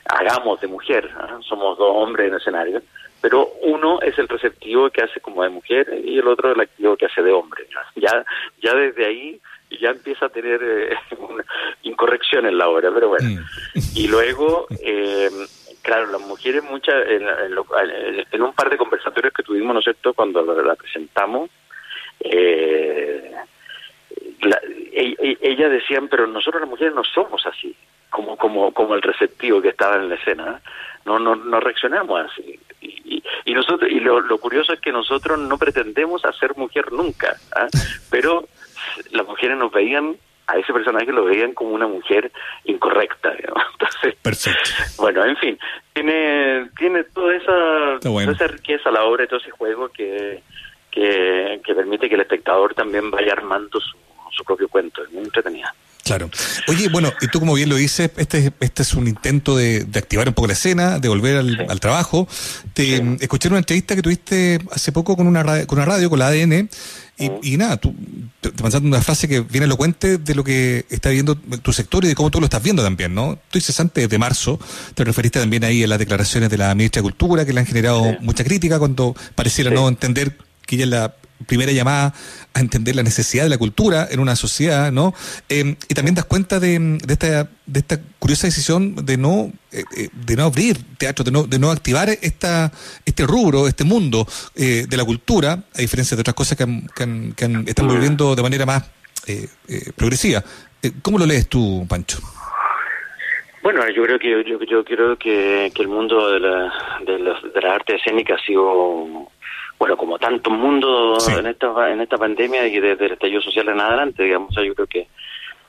hagamos 0.06 0.62
de 0.62 0.67
mujer. 0.67 1.09
¿ah? 1.17 1.39
Somos 1.47 1.77
dos 1.77 1.91
hombres 1.91 2.27
en 2.27 2.33
el 2.33 2.39
escenario, 2.39 2.81
pero 3.21 3.50
uno 3.63 4.00
es 4.01 4.17
el 4.19 4.27
receptivo 4.27 4.89
que 4.89 5.03
hace 5.03 5.19
como 5.19 5.44
de 5.44 5.50
mujer 5.50 5.88
y 6.03 6.17
el 6.17 6.27
otro 6.27 6.51
el 6.51 6.62
activo 6.62 6.95
que 6.95 7.07
hace 7.07 7.21
de 7.21 7.31
hombre. 7.31 7.67
Ya 7.95 8.25
ya 8.62 8.73
desde 8.73 9.06
ahí 9.06 9.41
ya 9.81 9.89
empieza 9.89 10.27
a 10.27 10.29
tener 10.29 10.62
eh, 10.63 10.95
una 11.19 11.44
incorrección 11.83 12.45
en 12.45 12.57
la 12.57 12.69
obra, 12.69 12.91
pero 12.94 13.09
bueno. 13.09 13.29
Mm. 13.29 13.79
Y 13.95 14.07
luego, 14.07 14.68
eh, 14.81 15.29
claro, 15.81 16.11
las 16.11 16.21
mujeres 16.21 16.63
muchas, 16.63 16.95
en, 17.07 17.23
en, 18.31 18.41
un 18.41 18.53
par 18.53 18.69
de 18.69 18.77
conversatorios 18.77 19.33
que 19.33 19.44
tuvimos, 19.44 19.73
¿no 19.73 19.79
es 19.79 19.85
cierto?, 19.85 20.13
cuando 20.13 20.41
la, 20.44 20.75
presentamos, 20.75 21.50
eh, 22.19 23.31
la, 24.45 24.59
e, 24.94 25.38
e, 25.42 25.69
decían, 25.69 26.07
pero 26.07 26.27
nosotros 26.27 26.62
las 26.62 26.69
mujeres 26.69 26.94
no 26.94 27.03
somos 27.03 27.45
así, 27.45 27.75
como 28.09 28.38
como 28.38 28.71
como 28.74 28.95
el 28.95 29.01
receptivo 29.01 29.62
que 29.62 29.69
estaba 29.69 29.97
en 29.97 30.09
la 30.09 30.15
escena, 30.15 30.62
no 31.06 31.19
no, 31.19 31.36
no 31.36 31.59
reaccionamos 31.59 32.31
así. 32.31 32.59
Y, 32.81 33.24
y, 33.45 33.53
nosotros 33.53 33.89
y 33.89 34.00
lo, 34.00 34.21
lo, 34.21 34.38
curioso 34.38 34.74
es 34.74 34.80
que 34.80 34.92
nosotros 34.92 35.39
no 35.39 35.57
pretendemos 35.57 36.24
hacer 36.24 36.56
mujer 36.56 36.92
nunca, 36.92 37.36
¿ah? 37.56 37.68
pero 38.12 38.47
las 39.12 39.25
mujeres 39.25 39.57
nos 39.57 39.71
veían 39.71 40.15
a 40.47 40.57
ese 40.57 40.74
personaje 40.74 41.12
lo 41.12 41.25
veían 41.25 41.53
como 41.53 41.71
una 41.71 41.88
mujer 41.88 42.31
incorrecta, 42.65 43.33
Entonces, 43.74 44.15
Perfecto. 44.21 44.69
bueno, 45.00 45.25
en 45.25 45.38
fin, 45.38 45.59
tiene 45.94 46.69
tiene 46.77 47.03
toda 47.06 47.36
esa, 47.36 48.00
toda 48.01 48.31
esa 48.31 48.47
riqueza 48.47 48.92
la 48.92 49.03
obra 49.03 49.24
y 49.24 49.27
todo 49.27 49.39
ese 49.39 49.51
juego 49.51 49.89
que, 49.89 50.44
que, 50.92 51.62
que 51.65 51.75
permite 51.75 52.07
que 52.07 52.15
el 52.15 52.21
espectador 52.21 52.74
también 52.74 53.09
vaya 53.09 53.33
armando 53.33 53.80
su, 53.80 53.97
su 54.35 54.43
propio 54.43 54.67
cuento, 54.67 55.03
es 55.03 55.11
muy 55.11 55.23
entretenida. 55.23 55.73
Claro. 56.03 56.29
Oye, 56.67 56.87
bueno, 56.89 57.11
y 57.19 57.27
tú 57.29 57.39
como 57.39 57.55
bien 57.55 57.67
lo 57.67 57.77
dices, 57.77 58.11
este, 58.17 58.53
este 58.59 58.83
es 58.83 58.93
un 58.93 59.07
intento 59.07 59.57
de, 59.57 59.87
activar 59.95 60.27
un 60.27 60.35
poco 60.35 60.47
la 60.47 60.53
escena, 60.53 60.99
de 60.99 61.09
volver 61.09 61.37
al, 61.37 61.79
trabajo. 61.79 62.27
Te 62.75 63.03
escuché 63.21 63.47
una 63.47 63.57
entrevista 63.57 63.95
que 63.95 64.03
tuviste 64.03 64.59
hace 64.71 64.91
poco 64.91 65.17
con 65.17 65.25
una 65.25 65.41
radio, 65.41 65.65
con 65.65 65.79
una 65.79 65.85
radio, 65.85 66.07
con 66.11 66.19
la 66.19 66.27
ADN, 66.27 66.69
y, 67.17 67.55
nada, 67.55 67.77
tú 67.77 67.95
te, 68.41 68.49
mandaste 68.61 68.85
una 68.85 69.01
frase 69.01 69.27
que 69.27 69.39
viene 69.39 69.65
elocuente 69.65 70.17
de 70.17 70.35
lo 70.35 70.43
que 70.43 70.85
está 70.89 71.09
viendo 71.09 71.35
tu 71.35 71.71
sector 71.71 72.03
y 72.03 72.09
de 72.09 72.15
cómo 72.15 72.29
tú 72.29 72.39
lo 72.39 72.45
estás 72.45 72.61
viendo 72.61 72.83
también, 72.83 73.15
¿no? 73.15 73.39
Estoy 73.45 73.61
cesante 73.61 74.01
desde 74.01 74.17
marzo, 74.17 74.59
te 74.93 75.05
referiste 75.05 75.39
también 75.39 75.63
ahí 75.63 75.83
a 75.83 75.87
las 75.87 75.97
declaraciones 75.97 76.49
de 76.49 76.57
la 76.57 76.75
ministra 76.75 76.99
de 76.99 77.03
Cultura, 77.03 77.45
que 77.45 77.53
le 77.53 77.61
han 77.61 77.65
generado 77.65 78.17
mucha 78.19 78.43
crítica 78.43 78.79
cuando 78.79 79.15
pareciera 79.33 79.71
no 79.71 79.87
entender 79.87 80.37
que 80.67 80.75
ella 80.75 80.83
es 80.83 80.89
la 80.91 81.15
primera 81.47 81.71
llamada 81.71 82.13
a 82.53 82.59
entender 82.59 82.95
la 82.95 83.03
necesidad 83.03 83.43
de 83.43 83.49
la 83.49 83.57
cultura 83.57 84.07
en 84.09 84.19
una 84.19 84.35
sociedad, 84.35 84.91
¿no? 84.91 85.13
Em, 85.49 85.75
y 85.89 85.93
también 85.93 86.15
das 86.15 86.25
cuenta 86.25 86.59
de, 86.59 86.79
de, 86.79 87.13
esta, 87.13 87.49
de 87.65 87.79
esta 87.79 87.99
curiosa 88.19 88.47
decisión 88.47 88.95
de 89.05 89.17
no, 89.17 89.51
eh, 89.71 89.83
eh, 89.97 90.09
de 90.13 90.35
no 90.35 90.45
abrir 90.45 90.77
teatro, 90.97 91.23
de 91.23 91.31
no, 91.31 91.43
de 91.43 91.59
no 91.59 91.71
activar 91.71 92.09
esta, 92.09 92.71
este 93.05 93.25
rubro, 93.25 93.67
este 93.67 93.83
mundo 93.83 94.25
eh, 94.55 94.85
de 94.87 94.97
la 94.97 95.03
cultura, 95.03 95.63
a 95.73 95.79
diferencia 95.79 96.15
de 96.15 96.21
otras 96.21 96.35
cosas 96.35 96.57
que, 96.57 96.65
que, 96.95 97.63
están 97.67 97.87
volviendo 97.87 98.35
de 98.35 98.41
manera 98.41 98.65
más 98.65 98.89
progresiva. 99.95 100.44
¿Cómo 101.01 101.18
lo 101.18 101.25
lees 101.25 101.47
tú, 101.49 101.85
Pancho? 101.89 102.19
Bueno, 103.63 103.81
yo 103.89 104.04
creo 104.04 104.19
que 104.19 104.30
yo, 104.30 104.59
yo 104.63 104.85
creo 104.85 105.18
que, 105.18 105.71
que 105.73 105.81
el 105.81 105.87
mundo 105.87 106.31
de 106.31 106.39
la, 106.39 106.71
de, 107.04 107.18
la, 107.18 107.42
de 107.42 107.61
la 107.61 107.73
arte 107.73 107.95
escénica 107.95 108.35
ha 108.35 108.45
sido 108.45 109.27
bueno, 109.77 109.97
como 109.97 110.17
tanto 110.17 110.49
mundo 110.49 111.17
en 111.37 111.47
esta 111.47 111.91
en 111.91 112.01
esta 112.01 112.17
pandemia 112.17 112.65
y 112.67 112.79
desde 112.79 113.05
el 113.05 113.13
estallido 113.13 113.41
social 113.41 113.69
en 113.69 113.81
adelante, 113.81 114.23
digamos, 114.23 114.55
yo 114.55 114.73
creo 114.73 114.87
que 114.87 115.07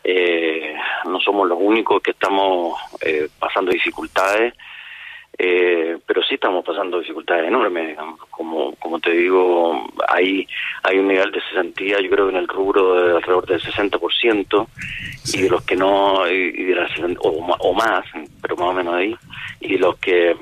eh, 0.04 0.74
no 1.06 1.18
somos 1.20 1.48
los 1.48 1.58
únicos 1.60 2.00
que 2.00 2.12
estamos 2.12 2.78
eh, 3.00 3.28
pasando 3.38 3.72
dificultades, 3.72 4.54
eh, 5.36 5.98
pero 6.06 6.22
sí 6.22 6.34
estamos 6.34 6.64
pasando 6.64 7.00
dificultades 7.00 7.48
enormes, 7.48 7.88
digamos. 7.88 8.20
como 8.30 8.74
como 8.76 9.00
te 9.00 9.10
digo, 9.10 9.84
hay 10.08 10.46
hay 10.84 10.98
un 10.98 11.08
nivel 11.08 11.32
de 11.32 11.42
cesantía, 11.50 12.00
yo 12.00 12.08
creo 12.08 12.26
que 12.26 12.32
en 12.32 12.38
el 12.38 12.48
rubro 12.48 12.94
de 12.94 13.16
alrededor 13.16 13.46
del 13.46 13.60
60%, 13.60 14.66
y 15.34 15.42
de 15.42 15.50
los 15.50 15.62
que 15.64 15.74
no, 15.74 16.30
y 16.30 16.64
de 16.64 16.74
las, 16.76 16.90
o, 17.18 17.28
o 17.28 17.74
más, 17.74 18.04
pero 18.40 18.56
más 18.56 18.68
o 18.68 18.72
menos 18.72 18.94
ahí, 18.94 19.16
y 19.60 19.76
los 19.76 19.96
que 19.96 20.36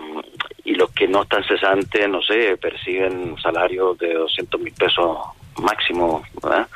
y 0.65 0.75
los 0.75 0.91
que 0.93 1.07
no 1.07 1.23
están 1.23 1.45
cesantes, 1.45 2.09
no 2.09 2.23
sé, 2.23 2.57
perciben 2.57 3.37
salarios 3.39 3.99
de 3.99 4.15
200 4.15 4.61
mil 4.61 4.73
pesos 4.73 5.19
máximo, 5.63 6.23
¿verdad? 6.43 6.69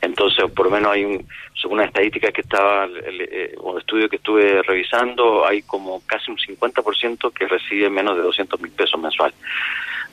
Entonces, 0.00 0.50
por 0.52 0.66
lo 0.66 0.72
menos 0.72 0.92
hay, 0.92 1.04
un, 1.04 1.26
según 1.60 1.78
una 1.78 1.86
estadística 1.86 2.30
que 2.32 2.40
estaba, 2.40 2.86
eh, 2.86 3.54
un 3.60 3.78
estudio 3.78 4.08
que 4.08 4.16
estuve 4.16 4.62
revisando, 4.62 5.46
hay 5.46 5.62
como 5.62 6.00
casi 6.06 6.30
un 6.30 6.38
50% 6.38 7.32
que 7.32 7.46
recibe 7.46 7.90
menos 7.90 8.16
de 8.16 8.22
200 8.22 8.60
mil 8.60 8.72
pesos 8.72 9.00
mensual 9.00 9.34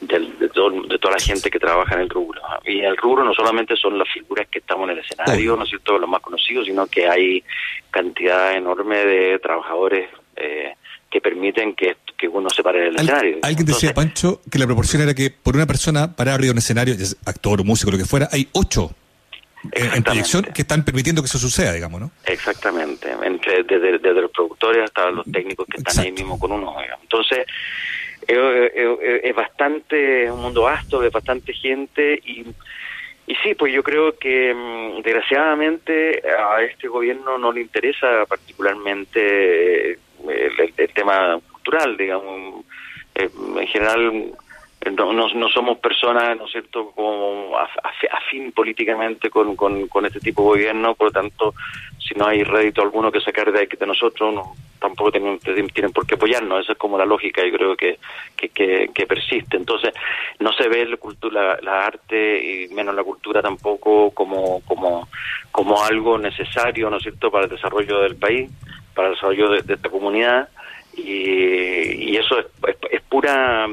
de, 0.02 0.20
de, 0.20 0.50
toda 0.50 1.14
la 1.14 1.24
gente 1.24 1.50
que 1.50 1.60
trabaja 1.60 1.96
en 1.96 2.02
el 2.02 2.10
rubro. 2.10 2.42
Y 2.66 2.82
el 2.82 2.98
rubro 2.98 3.24
no 3.24 3.34
solamente 3.34 3.76
son 3.76 3.98
las 3.98 4.10
figuras 4.10 4.48
que 4.48 4.60
estamos 4.60 4.90
en 4.90 4.98
el 4.98 5.04
escenario, 5.04 5.56
no 5.56 5.64
es 5.64 5.70
cierto, 5.70 5.98
los 5.98 6.10
más 6.10 6.22
conocidos, 6.22 6.66
sino 6.66 6.88
que 6.88 7.08
hay 7.08 7.44
cantidad 7.92 8.56
enorme 8.56 8.98
de 9.06 9.40
trabajadores 9.40 10.10
eh, 10.36 10.76
que 11.10 11.22
permiten 11.22 11.74
que, 11.74 11.98
que 12.20 12.28
uno 12.28 12.50
se 12.50 12.62
pare 12.62 12.80
en 12.80 12.88
el 12.88 12.96
escenario. 12.98 13.38
Alguien 13.42 13.66
decía, 13.66 13.94
Pancho, 13.94 14.42
que 14.52 14.60
la 14.60 14.66
proporción 14.66 15.02
era 15.02 15.14
que 15.14 15.32
por 15.32 15.56
una 15.56 15.66
persona 15.66 16.16
parar 16.16 16.36
arriba 16.36 16.48
de 16.48 16.52
un 16.52 16.58
escenario, 16.58 16.96
actor 17.26 17.62
o 17.62 17.64
músico, 17.64 17.92
lo 17.92 17.98
que 17.98 18.06
fuera, 18.06 18.28
hay 18.32 18.48
ocho. 18.52 18.92
en 19.72 20.04
proyección 20.04 20.44
que 20.54 20.62
están 20.62 20.84
permitiendo 20.84 21.22
que 21.22 21.28
eso 21.28 21.38
suceda, 21.38 21.74
digamos, 21.74 22.00
¿no? 22.00 22.12
Exactamente, 22.26 23.10
entre 23.24 23.64
desde, 23.64 24.14
los 24.22 24.32
productores 24.32 24.84
hasta 24.84 25.10
los 25.12 25.26
técnicos 25.32 25.66
que 25.68 25.78
están 25.78 26.06
ahí 26.06 26.12
mismo 26.12 26.40
con 26.40 26.52
uno. 26.52 26.76
Entonces, 27.02 27.46
es 28.28 29.36
bastante, 29.36 30.26
es 30.26 30.32
un 30.32 30.42
mundo 30.42 30.64
vasto, 30.64 31.00
de 31.00 31.10
bastante 31.10 31.54
gente 31.54 32.22
y 32.26 32.46
y 33.30 33.36
sí, 33.44 33.54
pues 33.54 33.72
yo 33.72 33.84
creo 33.84 34.18
que 34.18 34.52
mm, 34.56 35.04
desgraciadamente 35.04 36.24
a 36.28 36.64
este 36.64 36.88
gobierno 36.88 37.38
no 37.38 37.52
le 37.52 37.62
interesa 37.62 38.26
particularmente 38.28 39.92
eh, 39.92 39.98
el, 40.76 40.90
tema 40.96 41.40
cultural, 41.70 41.98
digamos. 41.98 42.66
Eh, 43.16 43.30
en 43.60 43.68
general 43.68 44.32
no, 44.96 45.12
no, 45.14 45.50
somos 45.50 45.78
personas, 45.80 46.38
¿no 46.38 46.46
es 46.46 46.52
cierto?, 46.52 46.92
como 46.92 47.58
afín 47.58 48.52
políticamente 48.54 49.30
con, 49.30 49.56
con, 49.56 50.06
este 50.06 50.22
tipo 50.22 50.42
de 50.44 50.62
gobierno, 50.62 50.96
por 50.96 51.08
lo 51.08 51.12
tanto, 51.12 51.54
si 51.98 52.16
no 52.16 52.28
hay 52.28 52.44
rédito 52.44 52.82
alguno 52.82 53.12
que 53.12 53.20
sacar 53.20 53.52
de, 53.52 53.68
de 53.68 53.86
nosotros, 53.86 54.34
no, 54.34 54.56
tampoco 54.80 55.12
tienen, 55.12 55.38
tienen 55.40 55.92
por 55.92 56.08
qué 56.08 56.16
apoyarnos, 56.16 56.64
esa 56.64 56.72
es 56.74 56.78
como 56.78 56.98
la 56.98 57.06
lógica, 57.06 57.46
yo 57.46 57.52
creo 57.52 57.76
que, 57.76 58.00
que, 58.38 58.90
que, 58.94 59.06
persiste. 59.06 59.58
Entonces, 59.58 59.94
no 60.40 60.54
se 60.54 60.70
ve 60.70 60.86
la, 60.86 60.96
cultura, 60.96 61.60
la, 61.62 61.86
arte 61.86 62.42
y 62.42 62.70
menos 62.70 62.96
la 62.96 63.04
cultura 63.04 63.42
tampoco 63.42 64.12
como, 64.12 64.62
como, 64.62 65.10
como 65.52 65.84
algo 65.84 66.18
necesario, 66.18 66.90
¿no 66.90 66.98
es 66.98 67.04
cierto?, 67.04 67.30
para 67.30 67.46
el 67.46 67.52
desarrollo 67.52 68.00
del 68.00 68.16
país, 68.16 68.50
para 68.96 69.10
el 69.10 69.16
desarrollo 69.16 69.50
de, 69.50 69.74
esta 69.74 69.90
comunidad, 69.90 70.50
y, 71.04 72.12
y 72.12 72.18
eso 72.18 72.40
es, 72.40 72.46
es 72.92 73.02
pura 73.04 73.68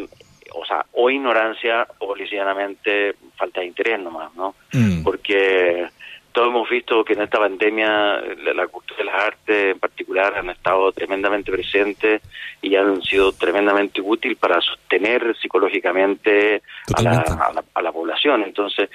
o 0.56 0.64
sea, 0.64 0.85
o 0.92 1.11
ignorancia 1.11 1.87
o 1.99 2.14
ligeramente 2.14 3.14
falta 3.37 3.61
de 3.61 3.66
interés 3.66 4.00
nomás, 4.00 4.35
¿no? 4.35 4.54
Mm. 4.73 5.02
Porque 5.02 5.87
todos 6.33 6.49
hemos 6.49 6.68
visto 6.68 7.04
que 7.04 7.14
en 7.14 7.23
esta 7.23 7.38
pandemia 7.38 8.21
la, 8.54 8.66
cultura 8.66 8.99
de 8.99 9.04
las 9.04 9.23
artes 9.23 9.73
en 9.73 9.78
particular 9.78 10.35
han 10.37 10.50
estado 10.50 10.92
tremendamente 10.92 11.50
presentes 11.50 12.23
y 12.61 12.76
han 12.76 13.02
sido 13.02 13.33
tremendamente 13.33 14.00
útil 14.00 14.37
para 14.37 14.61
sostener 14.61 15.35
psicológicamente 15.40 16.62
a 16.95 17.02
la, 17.02 17.62
a 17.73 17.83
la, 17.83 17.92
población. 17.92 18.42
Entonces, 18.42 18.90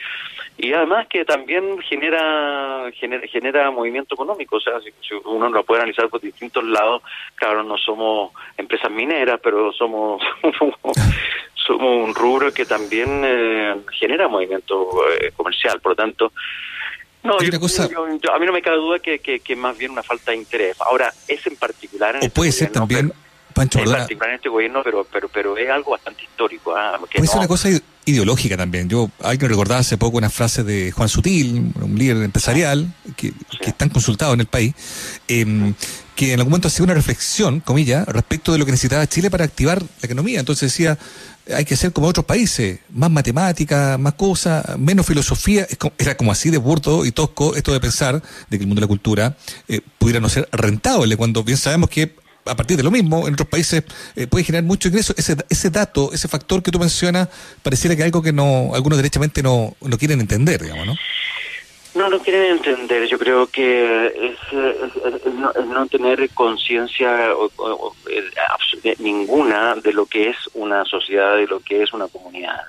y 0.62 0.74
además 0.74 1.08
que 1.08 1.26
también 1.26 1.80
genera, 1.82 2.92
genera, 2.94 3.28
genera 3.28 3.72
movimiento 3.72 4.14
económico, 4.14 4.58
o 4.58 4.60
sea, 4.60 4.74
si, 4.80 4.92
uno 5.26 5.50
lo 5.50 5.64
puede 5.64 5.82
analizar 5.82 6.08
por 6.08 6.22
distintos 6.22 6.64
lados, 6.64 7.02
claro, 7.36 7.64
no 7.64 7.78
somos 7.78 8.32
empresas 8.58 8.92
mineras, 8.92 9.40
pero 9.44 9.74
somos 9.74 10.22
somos 11.56 12.08
un 12.08 12.14
rubro 12.14 12.54
que 12.54 12.66
también 12.66 13.24
eh, 13.26 13.76
genera 14.00 14.28
movimiento 14.28 14.88
eh, 15.20 15.32
comercial, 15.36 15.82
por 15.82 15.94
lo 15.94 15.96
tanto, 15.96 16.32
no, 17.24 17.38
a 17.38 18.40
mí 18.40 18.46
no 18.46 18.54
me 18.54 18.62
cabe 18.62 18.78
duda 18.78 19.00
que, 19.00 19.20
que, 19.20 19.56
más 19.56 19.78
bien 19.78 19.92
una 19.92 20.02
falta 20.02 20.32
de 20.32 20.38
interés. 20.38 20.76
Ahora, 20.82 21.14
es 21.28 21.46
en 21.46 21.56
particular... 21.56 22.16
o 22.16 22.18
este 22.18 22.30
puede 22.32 22.52
ser 22.52 22.72
también... 22.72 23.14
Pancho, 23.54 23.80
en 23.80 23.92
particular 23.92 24.30
en 24.30 24.36
este 24.38 24.50
gobierno, 24.50 24.82
pero, 24.82 25.06
pero, 25.12 25.28
pero 25.28 25.58
es 25.58 25.70
algo 25.70 25.92
bastante 25.92 26.24
histórico. 26.24 26.74
¿ah? 26.76 26.98
Puede 26.98 27.28
ser 27.28 27.38
una 27.38 27.48
cosa 27.48 27.70
ideológica 28.06 28.58
también. 28.58 28.90
Yo, 28.90 29.10
alguien 29.22 29.50
recordaba 29.50 29.82
hace 29.82 29.98
poco 29.98 30.18
una 30.18 30.30
frase 30.30 30.64
de 30.64 30.92
Juan 30.92 31.10
Sutil, 31.10 31.72
un 31.82 31.96
líder 31.98 32.18
empresarial, 32.18 32.94
que, 33.16 33.34
que 33.62 33.70
es 33.70 33.78
tan 33.78 33.90
consultado 33.90 34.34
en 34.34 34.42
el 34.42 34.48
país, 34.48 34.74
eh, 35.28 35.74
que 36.16 36.34
en 36.34 36.40
algún 36.40 36.52
momento 36.52 36.68
hacía 36.68 36.84
una 36.84 36.94
reflexión, 36.94 37.62
comillas, 37.62 38.08
respecto 38.08 38.52
de 38.52 38.60
lo 38.60 38.66
que 38.66 38.72
necesitaba 38.72 39.08
Chile 39.08 39.32
para 39.32 39.46
activar 39.46 39.82
la 39.82 39.88
economía. 40.04 40.40
Entonces 40.40 40.72
decía, 40.72 40.98
hay 41.54 41.66
que 41.66 41.76
ser 41.76 41.94
como 41.94 42.08
otros 42.08 42.26
países, 42.26 42.80
más 42.94 43.10
matemática, 43.10 43.98
más 43.98 44.14
cosas, 44.14 44.78
menos 44.78 45.06
filosofía. 45.06 45.68
Era 45.98 46.16
como 46.16 46.32
así 46.32 46.50
de 46.50 46.58
burdo 46.58 47.06
y 47.06 47.12
tosco 47.12 47.56
esto 47.56 47.74
de 47.74 47.80
pensar 47.80 48.22
de 48.50 48.58
que 48.58 48.64
el 48.64 48.68
mundo 48.68 48.82
de 48.82 48.86
la 48.86 48.88
cultura 48.88 49.38
eh, 49.68 49.82
pudiera 49.98 50.20
no 50.20 50.30
ser 50.30 50.48
rentable, 50.52 51.18
cuando 51.18 51.44
bien 51.44 51.58
sabemos 51.58 51.90
que 51.90 52.16
a 52.46 52.56
partir 52.56 52.78
de 52.78 52.84
lo 52.84 52.92
mismo, 52.92 53.28
en 53.28 53.34
otros 53.34 53.48
países 53.48 53.84
eh, 54.16 54.28
puede 54.28 54.44
generar 54.44 54.64
mucho 54.64 54.88
ingreso. 54.88 55.14
Ese, 55.18 55.36
ese 55.50 55.70
dato, 55.70 56.12
ese 56.14 56.28
factor 56.28 56.64
que 56.64 56.72
tú 56.72 56.80
mencionas, 56.80 57.30
pareciera 57.62 57.96
que 57.96 58.04
algo 58.04 58.22
que 58.22 58.34
no 58.34 58.72
algunos 58.74 58.98
derechamente 58.98 59.44
no, 59.44 59.76
no 59.82 59.98
quieren 59.98 60.20
entender, 60.20 60.62
digamos, 60.62 60.86
¿no? 60.86 60.96
No 61.94 62.10
lo 62.10 62.20
quieren 62.20 62.58
entender. 62.58 63.06
Yo 63.08 63.20
creo 63.20 63.48
que 63.48 64.06
es, 64.06 64.38
no, 65.66 65.88
tener 65.88 66.30
conciencia 66.30 67.32
ninguna 69.00 69.76
de 69.76 69.92
lo 69.92 70.06
que 70.06 70.30
es 70.30 70.38
una 70.54 70.86
sociedad, 70.86 71.36
de 71.36 71.48
lo 71.48 71.60
que 71.60 71.84
es 71.84 71.92
una 71.92 72.08
comunidad. 72.08 72.62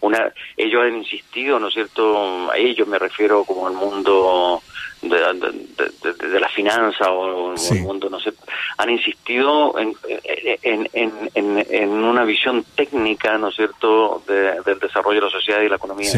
Una, 0.00 0.32
ellos 0.56 0.80
han 0.80 0.96
insistido, 0.96 1.58
¿no 1.58 1.68
es 1.68 1.74
cierto? 1.74 2.52
A 2.52 2.56
ellos 2.56 2.86
me 2.86 3.00
refiero 3.00 3.44
como 3.44 3.66
al 3.66 3.74
mundo 3.74 4.62
de, 5.02 6.40
la 6.40 6.48
finanza 6.48 7.10
o 7.10 7.54
el 7.54 7.80
mundo, 7.80 8.08
no 8.08 8.20
sé, 8.20 8.32
han 8.78 8.90
insistido 8.90 9.74
en, 9.78 9.94
en, 10.92 11.90
una 11.90 12.24
visión 12.24 12.64
técnica, 12.74 13.36
¿no 13.38 13.48
es 13.48 13.56
cierto?, 13.56 14.22
del 14.26 14.78
desarrollo 14.78 15.20
de 15.20 15.26
la 15.26 15.32
sociedad 15.32 15.60
y 15.60 15.68
la 15.68 15.76
economía, 15.76 16.12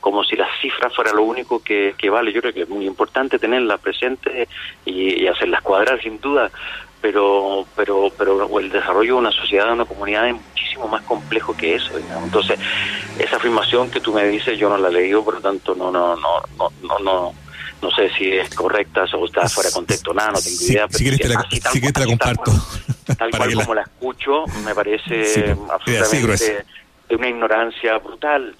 como 0.00 0.22
si 0.22 0.36
las 0.36 0.48
cifras 0.60 0.94
fuera 0.94 1.12
lo 1.12 1.22
único 1.22 1.62
que, 1.62 1.94
vale. 2.10 2.32
Yo 2.32 2.40
creo 2.40 2.52
que 2.52 2.62
es 2.62 2.68
muy 2.68 2.86
importante 2.86 3.38
tenerlas 3.38 3.80
presentes 3.80 4.48
y, 4.84 5.26
hacerlas 5.26 5.62
cuadrar, 5.62 6.00
sin 6.02 6.20
duda, 6.20 6.50
pero 7.00 7.66
pero 7.74 8.10
pero 8.16 8.58
el 8.58 8.70
desarrollo 8.70 9.14
de 9.14 9.20
una 9.20 9.30
sociedad, 9.30 9.66
de 9.66 9.72
una 9.72 9.84
comunidad 9.84 10.28
es 10.28 10.34
muchísimo 10.34 10.88
más 10.88 11.02
complejo 11.02 11.56
que 11.56 11.74
eso. 11.74 11.92
Entonces, 12.22 12.58
esa 13.18 13.36
afirmación 13.36 13.90
que 13.90 14.00
tú 14.00 14.12
me 14.12 14.24
dices, 14.28 14.58
yo 14.58 14.68
no 14.68 14.78
la 14.78 14.88
he 14.88 14.92
leído, 14.92 15.24
por 15.24 15.34
lo 15.34 15.40
tanto, 15.40 15.74
no 15.74 15.90
no 15.90 16.16
no 16.16 16.42
no 16.58 16.70
no, 16.82 16.98
no 16.98 17.45
no 17.82 17.90
sé 17.90 18.10
si 18.16 18.32
es 18.32 18.54
correcta 18.54 19.04
o 19.14 19.26
está 19.26 19.48
fuera 19.48 19.68
de 19.68 19.74
contexto, 19.74 20.14
nada, 20.14 20.32
no 20.32 20.40
tengo 20.40 20.62
idea. 20.62 20.86
Pero 20.86 20.98
si 20.98 21.04
quieres 21.04 21.92
te 21.92 22.00
la, 22.00 22.06
comparto. 22.06 22.52
Tal 23.18 23.30
cual, 23.30 23.54
como 23.54 23.74
la... 23.74 23.82
escucho, 23.82 24.44
me 24.64 24.74
parece 24.74 25.56
absolutamente 25.70 26.64
de 27.08 27.14
una 27.14 27.28
ignorancia 27.28 27.98
brutal. 27.98 28.56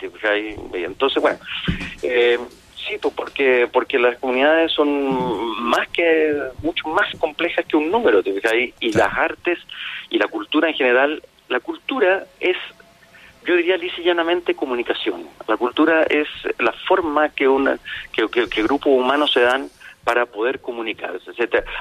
Entonces, 0.73 1.21
bueno, 1.21 1.39
eh, 2.03 2.39
sí, 2.77 2.97
pues 3.01 3.15
porque 3.15 3.69
porque 3.73 3.99
las 3.99 4.19
comunidades 4.19 4.73
son 4.73 5.61
más 5.63 5.89
que 5.89 6.35
mucho 6.63 6.89
más 6.89 7.07
complejas 7.19 7.65
que 7.67 7.77
un 7.77 7.91
número, 7.91 8.23
y 8.81 8.93
las 8.93 9.13
artes 9.15 9.59
y 10.11 10.19
la 10.19 10.29
cultura 10.29 10.69
en 10.69 10.75
general, 10.75 11.23
la 11.49 11.61
cultura 11.61 12.25
es 12.41 12.57
yo 13.47 13.57
diría 13.57 13.77
lisa 13.77 14.01
y 14.01 14.05
llanamente 14.05 14.55
comunicación. 14.55 15.27
La 15.47 15.57
cultura 15.57 16.03
es 16.03 16.29
la 16.59 16.73
forma 16.73 17.29
que 17.31 17.49
una 17.49 17.79
que, 18.13 18.29
que, 18.29 18.63
grupos 18.63 18.93
humanos 18.93 19.33
se 19.33 19.41
dan 19.41 19.71
para 20.05 20.27
poder 20.27 20.61
comunicarse, 20.61 21.33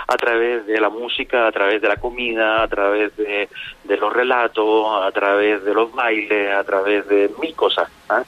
a 0.07 0.17
través 0.17 0.65
de 0.65 0.79
la 0.79 0.89
música, 0.89 1.47
a 1.47 1.51
través 1.51 1.79
de 1.81 1.87
la 1.87 1.97
comida, 1.97 2.63
a 2.63 2.67
través 2.67 3.15
de, 3.17 3.47
los 3.87 4.11
relatos, 4.11 5.03
a 5.03 5.11
través 5.11 5.63
de 5.63 5.73
los 5.73 5.93
bailes, 5.93 6.51
a 6.51 6.63
través 6.63 7.07
de 7.07 7.29
mil 7.39 7.53
cosas. 7.55 7.87
¿ah? 8.09 8.23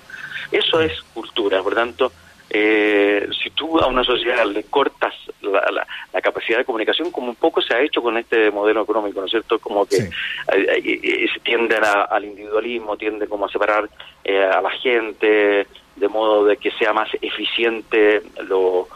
Eso 0.51 0.81
es 0.81 1.01
cultura, 1.13 1.63
por 1.63 1.73
tanto, 1.73 2.11
eh, 2.59 3.29
si 3.41 3.51
tú 3.51 3.79
a 3.79 3.87
una 3.87 4.03
sociedad 4.03 4.45
le 4.45 4.63
cortas 4.63 5.13
la, 5.41 5.85
la, 6.13 6.21
capacidad 6.21 6.57
de 6.57 6.65
comunicación, 6.65 7.11
como 7.11 7.29
un 7.29 7.35
poco 7.35 7.61
se 7.61 7.73
ha 7.73 7.81
hecho 7.81 8.01
con 8.01 8.17
este 8.17 8.49
modelo 8.49 8.81
económico, 8.81 9.19
¿no 9.19 9.27
es 9.27 9.31
cierto? 9.31 9.59
Como 9.59 9.85
que 9.85 9.97
se 9.97 11.39
tienden 11.43 11.83
al 11.83 12.25
individualismo, 12.25 12.97
tiende 12.97 13.27
como 13.27 13.45
a 13.45 13.49
separar 13.49 13.89
eh, 14.23 14.43
a 14.43 14.61
la 14.61 14.71
gente, 14.71 15.67
de 15.95 16.07
modo 16.07 16.45
de 16.45 16.57
que 16.57 16.71
sea 16.71 16.93
más 16.93 17.09
eficiente 17.21 18.23
lo, 18.47 18.87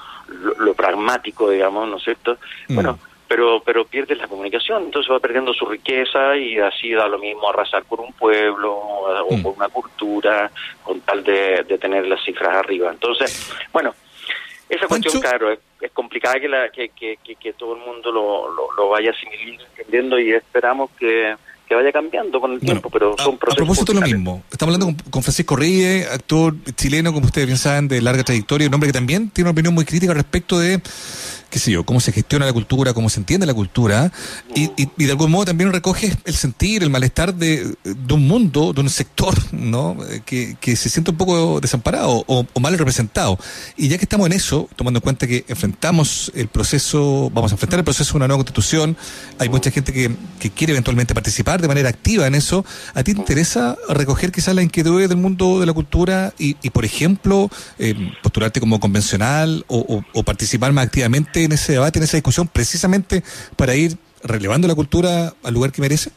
lo, 0.58 0.74
pragmático, 0.74 1.50
digamos, 1.50 1.88
¿no 1.88 1.98
es 1.98 2.03
cierto? 2.03 2.38
Mm. 2.68 2.75
Bueno, 2.75 3.00
pero 3.32 3.64
pero 3.64 3.86
pierde 3.86 4.14
la 4.18 4.28
comunicación, 4.28 4.84
entonces 4.84 5.10
va 5.10 5.18
perdiendo 5.22 5.54
su 5.54 5.66
riqueza 5.66 6.36
y 6.36 6.60
así 6.60 6.92
da 6.92 7.08
lo 7.08 7.18
mismo 7.18 7.50
arrasar 7.50 7.86
por 7.86 8.02
un 8.02 8.12
pueblo 8.12 8.76
o 8.76 9.34
mm. 9.34 9.42
por 9.42 9.54
una 9.54 9.70
cultura 9.70 10.52
con 10.84 11.00
tal 11.00 11.24
de, 11.24 11.64
tener 11.80 12.08
las 12.08 12.22
cifras 12.26 12.58
arriba. 12.58 12.92
Entonces, 12.92 13.50
bueno, 13.72 13.96
esa 14.68 14.86
cuestión, 14.86 15.22
claro, 15.22 15.50
es, 15.50 15.60
complicada 15.94 16.42
que, 16.42 16.50
la, 16.50 16.70
que, 16.72 16.90
que, 16.90 17.18
que, 17.40 17.54
todo 17.54 17.78
el 17.78 17.82
mundo 17.82 18.12
lo, 18.12 18.50
lo, 18.76 18.90
vaya 18.90 19.14
entendiendo 19.78 20.20
y 20.20 20.34
esperamos 20.34 20.92
que, 21.00 21.34
vaya 21.70 21.94
cambiando 21.94 22.42
con 22.42 22.52
el 22.52 22.60
tiempo, 22.60 22.90
pero 22.90 23.16
son 23.18 23.38
procesos. 23.38 23.62
A 23.62 23.64
propósito 23.64 23.94
de 23.94 24.02
lo 24.02 24.06
mismo, 24.06 24.44
estamos 24.52 24.76
hablando 24.76 25.02
con, 25.10 25.24
Francisco 25.24 25.56
Ríe, 25.56 26.06
actor 26.06 26.54
chileno, 26.76 27.14
como 27.14 27.28
ustedes 27.28 27.48
bien 27.48 27.58
saben, 27.58 27.88
de 27.88 28.02
larga 28.02 28.26
trayectoria, 28.26 28.68
un 28.68 28.74
hombre 28.74 28.90
que 28.90 28.94
también 28.94 29.30
tiene 29.30 29.48
una 29.50 29.54
opinión 29.54 29.74
muy 29.74 29.86
crítica 29.86 30.14
respecto 30.14 30.60
de 30.60 30.82
qué 31.51 31.60
sé 31.60 31.70
yo, 31.70 31.86
cómo 31.86 32.00
se 32.00 32.12
gestiona 32.12 32.46
la 32.46 32.53
cultura, 32.53 32.93
cómo 32.93 33.10
se 33.10 33.20
entiende 33.20 33.46
la 33.46 33.53
cultura, 33.53 34.12
y, 34.55 34.72
de 34.98 35.12
algún 35.12 35.29
modo 35.29 35.46
también 35.46 35.72
recoge 35.72 36.15
el 36.24 36.34
sentir, 36.34 36.81
el 36.81 36.89
malestar 36.89 37.36
de, 37.36 37.75
un 38.10 38.27
mundo, 38.27 38.74
de 38.74 38.81
un 38.81 38.89
sector, 38.89 39.36
¿no? 39.51 39.98
Que, 40.25 40.55
se 40.75 40.89
siente 40.89 41.12
un 41.12 41.17
poco 41.17 41.60
desamparado 41.60 42.24
o, 42.25 42.46
mal 42.60 42.77
representado. 42.77 43.38
Y 43.75 43.89
ya 43.89 43.98
que 43.98 44.05
estamos 44.05 44.25
en 44.27 44.34
eso, 44.34 44.70
tomando 44.75 45.00
en 45.00 45.01
cuenta 45.01 45.27
que 45.27 45.43
enfrentamos 45.48 46.31
el 46.34 46.48
proceso, 46.48 47.29
vamos 47.34 47.51
a 47.51 47.55
enfrentar 47.55 47.79
el 47.79 47.84
proceso 47.84 48.13
de 48.13 48.17
una 48.17 48.27
nueva 48.27 48.39
constitución, 48.39 48.96
hay 49.38 49.50
mucha 49.50 49.70
gente 49.70 49.91
que, 49.91 50.12
quiere 50.55 50.72
eventualmente 50.72 51.13
participar 51.13 51.62
de 51.62 51.67
manera 51.67 51.89
activa 51.89 52.27
en 52.27 52.36
eso, 52.36 52.65
¿a 52.93 53.03
ti 53.03 53.13
te 53.13 53.20
interesa 53.20 53.77
recoger 53.89 54.31
quizás 54.31 54.55
la 54.55 54.63
inquietud 54.63 55.00
del 55.01 55.17
mundo 55.17 55.60
de 55.60 55.65
la 55.65 55.74
cultura 55.74 56.34
y, 56.38 56.53
por 56.70 56.86
ejemplo, 56.86 57.50
eh, 57.77 57.93
postularte 58.24 58.60
como 58.60 58.79
convencional 58.79 59.65
o 59.67 60.24
participar 60.24 60.72
más 60.72 60.86
activamente 60.86 61.41
en 61.46 61.52
ese 61.54 61.74
debate, 61.74 62.00
en 62.00 62.04
esa 62.04 62.18
discusión, 62.18 62.48
precisamente 62.48 63.24
para 63.56 63.76
ir 63.76 63.98
relevando 64.24 64.68
la 64.68 64.76
cultura 64.76 65.34
al 65.44 65.54
lugar 65.54 65.72
que 65.72 65.82
merece? 65.82 66.12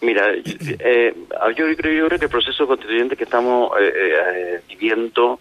Mira, 0.00 0.26
eh, 0.34 1.14
yo, 1.56 1.64
creo, 1.76 2.08
que 2.08 2.16
el 2.16 2.28
proceso 2.28 2.66
constituyente 2.66 3.16
que 3.16 3.24
estamos 3.24 3.72
eh, 3.80 3.92
eh, 3.96 4.60
viviendo, 4.68 5.40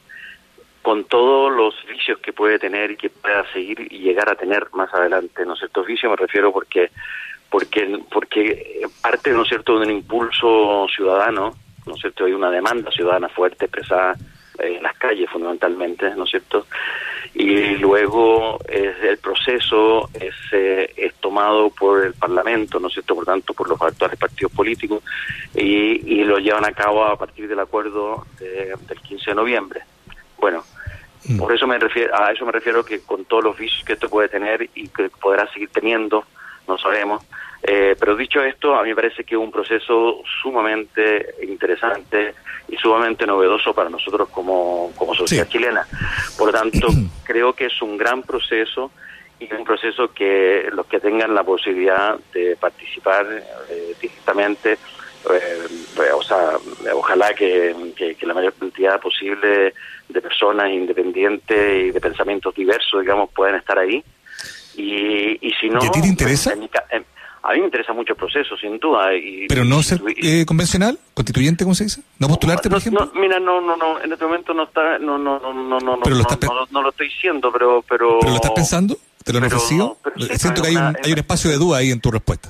con 0.82 1.06
todos 1.06 1.52
los 1.52 1.76
vicios 1.88 2.20
que 2.20 2.34
puede 2.34 2.60
tener 2.60 2.92
y 2.92 2.98
que 2.98 3.10
pueda 3.10 3.46
seguir 3.52 3.88
y 3.90 4.00
llegar 4.00 4.30
a 4.30 4.36
tener 4.36 4.68
más 4.74 4.94
adelante, 4.94 5.46
¿no 5.46 5.54
es 5.54 5.60
cierto? 5.60 5.84
Vicios 5.84 6.10
me 6.10 6.18
refiero 6.18 6.52
porque 6.52 6.92
porque 7.50 8.00
porque 8.12 8.82
parte, 9.02 9.32
¿no 9.32 9.44
es 9.44 9.50
cierto?, 9.50 9.80
de 9.80 9.86
un 9.86 9.92
impulso 9.92 10.88
ciudadano, 10.94 11.54
¿no 11.86 11.96
es 11.96 12.02
cierto?, 12.02 12.26
hay 12.26 12.34
una 12.34 12.50
demanda 12.50 12.92
ciudadana 12.92 13.30
fuerte 13.30 13.66
expresada 13.66 14.16
en 14.60 14.83
las 14.83 14.98
calles 14.98 15.29
fundamentalmente, 15.29 16.13
¿no 16.15 16.24
es 16.25 16.31
cierto? 16.31 16.65
Y 17.33 17.77
luego 17.77 18.60
es, 18.67 18.95
el 19.03 19.17
proceso 19.17 20.10
es, 20.13 20.36
eh, 20.51 20.93
es 20.95 21.15
tomado 21.15 21.69
por 21.72 22.05
el 22.05 22.13
Parlamento, 22.13 22.79
¿no 22.79 22.88
es 22.88 22.93
cierto? 22.93 23.15
Por 23.15 23.25
tanto, 23.25 23.53
por 23.53 23.67
los 23.67 23.81
actuales 23.81 24.19
partidos 24.19 24.51
políticos 24.51 25.03
y, 25.55 26.19
y 26.19 26.24
lo 26.24 26.38
llevan 26.38 26.65
a 26.65 26.74
cabo 26.74 27.03
a 27.03 27.17
partir 27.17 27.48
del 27.48 27.60
acuerdo 27.60 28.25
del 28.39 29.00
15 29.01 29.31
de 29.31 29.36
noviembre. 29.36 29.81
Bueno, 30.38 30.63
mm. 31.25 31.38
por 31.38 31.53
eso 31.55 31.65
me 31.65 31.79
refiero, 31.79 32.13
a 32.15 32.31
eso 32.31 32.45
me 32.45 32.51
refiero 32.51 32.83
que 32.83 33.01
con 33.01 33.25
todos 33.25 33.43
los 33.43 33.57
vicios 33.57 33.83
que 33.86 33.93
esto 33.93 34.10
puede 34.10 34.29
tener 34.29 34.69
y 34.75 34.88
que 34.89 35.10
podrá 35.10 35.51
seguir 35.53 35.69
teniendo, 35.69 36.25
no 36.67 36.77
sabemos, 36.77 37.24
eh, 37.65 37.96
pero 37.98 38.17
dicho 38.17 38.43
esto, 38.43 38.75
a 38.75 38.84
mí 38.84 38.89
me 38.89 38.96
parece 38.96 39.24
que 39.24 39.36
es 39.36 39.41
un 39.41 39.51
proceso 39.51 40.22
sumamente 40.41 41.36
interesante 41.43 42.36
y 42.67 42.75
sumamente 42.75 43.25
novedoso 43.25 43.74
para 43.74 43.89
nosotros 43.89 44.27
como, 44.29 44.91
como 44.98 45.15
sociedad 45.15 45.48
chilena. 45.48 45.88
Por 46.38 46.48
lo 46.48 46.60
tanto, 46.60 46.88
creo 47.24 47.53
que 47.53 47.67
es 47.67 47.82
un 47.82 47.98
gran 47.98 48.22
proceso 48.24 48.91
y 49.39 49.53
un 49.53 49.63
proceso 49.63 50.13
que 50.13 50.70
los 50.74 50.86
que 50.88 51.00
tengan 51.00 51.34
la 51.34 51.43
posibilidad 51.43 52.17
de 52.34 52.58
participar 52.58 53.25
eh, 53.70 53.96
directamente, 54.01 54.74
eh, 54.74 56.12
o 56.13 56.22
sea, 56.22 56.58
ojalá 56.93 57.34
que, 57.34 57.74
la 58.22 58.34
mayor 58.34 58.53
cantidad 58.55 59.00
posible 59.00 59.74
de 60.10 60.22
personas 60.22 60.70
independientes 60.70 61.86
y 61.86 61.91
de 61.91 62.01
pensamientos 62.01 62.53
diversos, 62.53 63.01
digamos, 63.01 63.29
puedan 63.29 63.55
estar 63.55 63.79
ahí. 63.79 64.03
Y, 64.75 65.48
y 65.48 65.51
si 65.62 65.70
no... 65.70 65.79
¿Y 65.82 65.88
a 65.88 65.91
ti 65.91 66.01
te 66.01 66.08
interesa? 66.08 66.53
A 67.46 67.52
mí 67.52 67.60
me 67.60 67.66
interesa 67.66 67.92
mucho 67.92 68.14
el 68.14 68.18
proceso, 68.18 68.56
sin 68.56 68.80
duda. 68.80 69.14
Y, 69.14 69.48
¿Pero 69.48 69.66
no 69.66 69.84
ser 69.84 70.02
eh, 70.16 70.46
convencional? 70.46 70.98
¿Constituyente, 71.14 71.66
como 71.66 71.76
se 71.76 71.84
dice? 71.84 72.02
¿No 72.18 72.30
postularte, 72.30 72.70
por 72.70 72.78
ejemplo? 72.78 73.12
mira, 73.16 73.38
no, 73.38 73.60
no, 73.60 73.76
no, 73.76 74.02
en 74.02 74.14
este 74.14 74.24
momento 74.24 74.54
no 74.54 74.64
está, 74.64 74.98
no, 74.98 75.18
no, 75.18 75.40
no, 75.40 75.54
no, 75.54 75.80
no, 75.80 76.00
¿Pero 76.02 76.16
lo 76.16 76.24
no, 76.24 76.68
no, 76.72 76.82
lo 76.82 76.90
estoy 76.90 77.10
diciendo, 77.10 77.52
pero... 77.52 77.84
¿Pero, 77.88 78.20
¿Pero 78.22 78.30
lo 78.30 78.36
estás 78.38 78.52
pensando? 78.52 78.98
¿Te 79.26 79.34
lo 79.34 79.40
han 79.40 79.46
ofrecido? 79.46 79.98
Siento 80.36 80.62
que 80.62 80.70
hay 80.70 80.78
un, 80.78 80.96
hay 81.04 81.12
un 81.12 81.20
espacio 81.20 81.52
de 81.52 81.58
duda 81.58 81.80
ahí 81.80 81.92
en 81.92 82.00
tu 82.00 82.12
respuesta. 82.12 82.50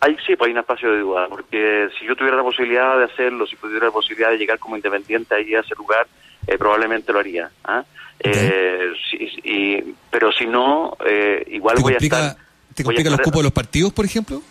Hay, 0.00 0.14
sí, 0.26 0.36
pues 0.36 0.48
hay 0.48 0.52
un 0.52 0.58
espacio 0.58 0.92
de 0.92 0.98
duda, 0.98 1.26
porque 1.30 1.88
si 1.98 2.06
yo 2.06 2.14
tuviera 2.14 2.36
la 2.36 2.42
posibilidad 2.42 2.98
de 2.98 3.04
hacerlo, 3.04 3.46
si 3.46 3.56
tuviera 3.56 3.86
la 3.86 3.92
posibilidad 3.92 4.30
de 4.30 4.36
llegar 4.36 4.58
como 4.58 4.76
independiente 4.76 5.34
ahí 5.34 5.54
a 5.54 5.60
ese 5.60 5.74
lugar, 5.74 6.06
eh, 6.46 6.58
probablemente 6.58 7.14
lo 7.14 7.20
haría. 7.20 7.50
¿ah? 7.64 7.82
Eh, 8.18 8.92
y, 9.42 9.94
pero 10.10 10.30
si 10.32 10.46
no, 10.46 10.98
eh, 11.06 11.44
igual 11.50 11.76
voy 11.80 11.94
a 11.94 11.96
estar 11.96 12.36
¿Te 12.74 12.82
complica 12.82 13.10
los 13.10 13.20
cupos 13.20 13.38
de 13.38 13.44
los 13.44 13.52
partidos, 13.52 13.92
por 13.92 14.04
ejemplo? 14.04 14.42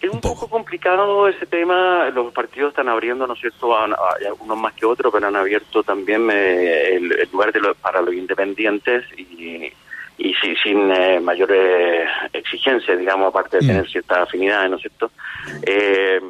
Es 0.00 0.10
un, 0.10 0.20
poco. 0.20 0.48
complicado 0.48 1.26
ese 1.26 1.46
tema. 1.46 2.08
Los 2.10 2.32
partidos 2.32 2.70
están 2.70 2.88
abriendo, 2.88 3.26
¿no 3.26 3.34
es 3.34 3.40
cierto? 3.40 3.74
unos 4.40 4.58
más 4.58 4.72
que 4.74 4.86
otros, 4.86 5.12
pero 5.12 5.26
han 5.26 5.36
abierto 5.36 5.82
también 5.82 6.28
eh, 6.30 6.94
el, 6.94 7.28
lugar 7.32 7.52
de 7.52 7.60
para 7.80 8.00
los 8.00 8.14
independientes 8.14 9.04
y, 9.16 9.72
y 10.18 10.34
sin 10.62 10.90
eh, 10.92 11.20
mayores 11.20 12.08
exigencias, 12.32 12.98
digamos, 12.98 13.28
aparte 13.28 13.58
de 13.58 13.64
mm. 13.64 13.66
tener 13.66 13.88
ciertas 13.88 14.18
afinidades, 14.18 14.70
¿no 14.70 14.76
es 14.76 14.82
cierto? 14.82 15.10
Eh, 15.62 16.20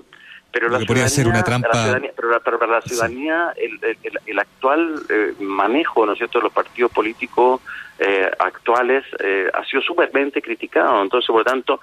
pero 0.51 0.69
la 0.69 0.79
podría 0.81 1.09
ser 1.09 1.29
una 1.29 1.43
trampa. 1.43 2.01
pero, 2.17 2.59
para 2.59 2.67
la 2.67 2.81
ciudadanía, 2.81 3.53
el, 3.57 3.79
el, 4.27 4.39
actual 4.39 5.03
eh, 5.09 5.35
manejo, 5.41 6.07
¿no 6.07 6.13
es 6.13 6.19
cierto?, 6.19 6.39
de 6.39 6.45
los 6.45 6.53
partidos 6.53 6.91
políticos 6.91 7.61
eh, 7.99 8.31
actuales 8.39 9.05
eh, 9.21 9.51
ha 9.53 9.65
sido 9.65 9.83
súpermente 9.83 10.41
criticado. 10.41 11.03
Entonces, 11.03 11.27
por 11.27 11.39
lo 11.39 11.45
tanto, 11.45 11.81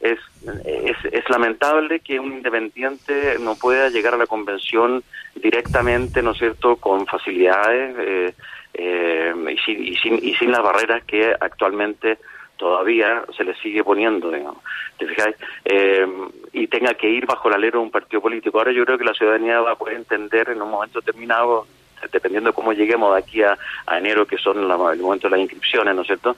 es, 0.00 0.18
es, 0.64 0.96
es, 1.12 1.28
lamentable 1.28 2.00
que 2.00 2.18
un 2.20 2.32
independiente 2.32 3.36
no 3.40 3.56
pueda 3.56 3.88
llegar 3.88 4.14
a 4.14 4.18
la 4.18 4.26
convención 4.26 5.02
directamente, 5.34 6.22
¿no 6.22 6.32
es 6.32 6.38
cierto?, 6.38 6.76
con 6.76 7.06
facilidades 7.06 7.96
eh, 7.98 8.34
eh 8.74 9.34
y, 9.50 9.58
sin, 9.58 9.86
y, 9.86 9.96
sin, 9.96 10.24
y 10.24 10.34
sin 10.34 10.52
las 10.52 10.62
barreras 10.62 11.04
que 11.04 11.34
actualmente 11.38 12.18
todavía 12.58 13.22
se 13.34 13.44
le 13.44 13.54
sigue 13.54 13.82
poniendo, 13.82 14.30
digamos, 14.30 14.62
¿te 14.98 15.06
fijáis? 15.06 15.36
Eh, 15.64 16.06
y 16.52 16.66
tenga 16.66 16.92
que 16.94 17.08
ir 17.08 17.24
bajo 17.24 17.48
el 17.48 17.54
alero 17.54 17.78
de 17.78 17.84
un 17.84 17.90
partido 17.90 18.20
político. 18.20 18.58
Ahora 18.58 18.72
yo 18.72 18.84
creo 18.84 18.98
que 18.98 19.04
la 19.04 19.14
ciudadanía 19.14 19.60
va 19.60 19.72
a 19.72 19.76
poder 19.76 19.96
entender 19.96 20.50
en 20.50 20.60
un 20.60 20.70
momento 20.70 21.00
determinado, 21.00 21.66
dependiendo 22.12 22.50
de 22.50 22.54
cómo 22.54 22.72
lleguemos 22.72 23.14
de 23.14 23.20
aquí 23.20 23.42
a, 23.42 23.56
enero, 23.96 24.26
que 24.26 24.36
son 24.36 24.58
el 24.58 24.98
momento 24.98 25.28
de 25.28 25.30
las 25.30 25.40
inscripciones, 25.40 25.94
¿no 25.94 26.02
es 26.02 26.06
cierto? 26.06 26.36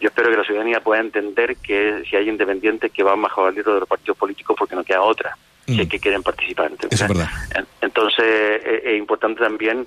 Yo 0.00 0.08
espero 0.08 0.30
que 0.30 0.36
la 0.36 0.44
ciudadanía 0.44 0.80
pueda 0.80 1.00
entender 1.00 1.56
que 1.56 2.04
si 2.08 2.14
hay 2.16 2.28
independientes 2.28 2.92
que 2.92 3.02
van 3.02 3.22
bajo 3.22 3.42
el 3.42 3.54
alero 3.54 3.74
de 3.74 3.80
los 3.80 3.88
partidos 3.88 4.18
políticos 4.18 4.54
porque 4.58 4.76
no 4.76 4.84
queda 4.84 5.00
otra, 5.00 5.36
si 5.66 5.80
es 5.80 5.86
mm. 5.86 5.90
que 5.90 5.98
quieren 5.98 6.22
participar. 6.22 6.70
Entonces 7.80 8.62
es 8.64 8.96
importante 8.98 9.40
también 9.40 9.86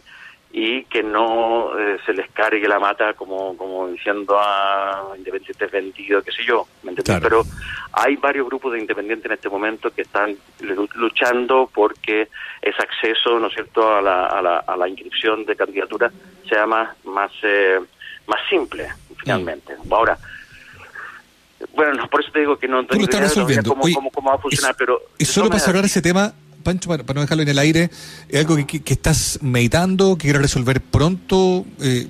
y 0.51 0.85
que 0.85 1.03
no 1.03 1.77
eh, 1.77 1.97
se 2.05 2.13
les 2.13 2.29
cargue 2.31 2.67
la 2.67 2.79
mata 2.79 3.13
como, 3.13 3.55
como 3.57 3.87
diciendo 3.89 4.39
a 4.39 5.13
independientes 5.17 5.69
vendidos, 5.71 6.23
qué 6.23 6.31
sé 6.31 6.43
yo, 6.45 6.65
¿me 6.83 6.93
Pero 6.93 7.43
hay 7.91 8.15
varios 8.15 8.47
grupos 8.47 8.73
de 8.73 8.79
independientes 8.79 9.25
en 9.25 9.33
este 9.33 9.49
momento 9.49 9.91
que 9.91 10.03
están 10.03 10.35
luchando 10.95 11.69
porque 11.73 12.29
ese 12.61 12.81
acceso, 12.81 13.39
¿no 13.39 13.47
es 13.47 13.53
cierto?, 13.53 13.93
a 13.93 14.01
la, 14.01 14.27
a 14.27 14.41
la, 14.41 14.57
a 14.59 14.77
la 14.77 14.87
inscripción 14.87 15.45
de 15.45 15.55
candidatura 15.55 16.11
sea 16.47 16.65
más, 16.65 16.95
más, 17.05 17.31
eh, 17.43 17.79
más 18.27 18.39
simple, 18.49 18.87
finalmente. 19.17 19.75
Mm. 19.83 19.93
Ahora, 19.93 20.17
bueno, 21.75 22.07
por 22.07 22.21
eso 22.21 22.31
te 22.31 22.39
digo 22.39 22.57
que 22.57 22.67
no 22.67 22.85
tengo 22.85 23.03
idea 23.03 23.63
cómo, 23.63 24.11
cómo, 24.11 24.29
va 24.29 24.35
a 24.35 24.39
funcionar, 24.39 24.75
pero... 24.77 25.01
Y 25.17 25.25
solo 25.25 25.49
para 25.49 25.59
cerrar 25.59 25.83
ese 25.85 26.01
tema, 26.01 26.33
Pancho, 26.63 26.89
para, 26.89 27.03
no 27.13 27.21
dejarlo 27.21 27.43
en 27.43 27.49
el 27.49 27.59
aire, 27.59 27.89
¿es 28.29 28.39
algo 28.39 28.57
que, 28.65 28.81
estás 28.85 29.39
meditando, 29.41 30.17
que 30.17 30.23
quieres 30.23 30.41
resolver 30.41 30.81
pronto? 30.81 31.65
Eh, 31.81 32.07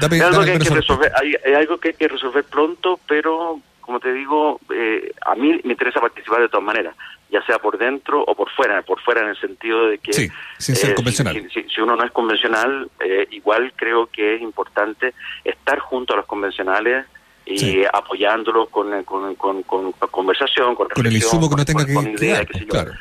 dame, 0.00 0.20
algo 0.20 0.44
que 0.44 0.52
hay, 0.52 0.58
que 0.58 0.70
resolver, 0.70 1.12
hay, 1.14 1.52
algo 1.54 1.78
que 1.78 1.88
hay 1.88 1.94
que 1.94 2.08
resolver 2.08 2.44
pronto, 2.44 2.98
pero 3.06 3.60
como 3.82 4.00
te 4.00 4.12
digo, 4.12 4.60
eh, 4.74 5.12
a 5.26 5.34
mí 5.34 5.60
me 5.64 5.72
interesa 5.72 6.00
participar 6.00 6.40
de 6.40 6.48
todas 6.48 6.64
maneras, 6.64 6.96
ya 7.30 7.44
sea 7.44 7.58
por 7.58 7.76
dentro 7.76 8.22
o 8.22 8.34
por 8.34 8.50
fuera, 8.50 8.80
por 8.82 9.00
fuera 9.00 9.20
en 9.22 9.28
el 9.28 9.36
sentido 9.38 9.88
de 9.88 9.98
que 9.98 10.12
sí, 10.12 10.28
sin 10.56 10.76
ser 10.76 10.90
eh, 10.90 10.94
convencional. 10.94 11.50
Si, 11.52 11.80
uno 11.80 11.96
no 11.96 12.04
es 12.04 12.12
convencional, 12.12 12.90
eh, 13.00 13.26
igual 13.32 13.72
creo 13.76 14.06
que 14.06 14.36
es 14.36 14.40
importante 14.40 15.14
estar 15.44 15.78
junto 15.80 16.14
a 16.14 16.18
los 16.18 16.26
convencionales 16.26 17.06
y 17.44 17.82
apoyándolos 17.92 18.68
con, 18.68 19.02
con, 19.02 19.34
con, 19.34 19.62
con, 19.64 19.92
conversación, 19.92 20.74
con, 20.76 20.88
con 20.88 21.06
el 21.06 21.12
insumo 21.12 21.50
que 21.50 21.56
no 21.56 21.64
tenga 21.64 21.84
que, 21.84 22.66
claro. 22.66 22.92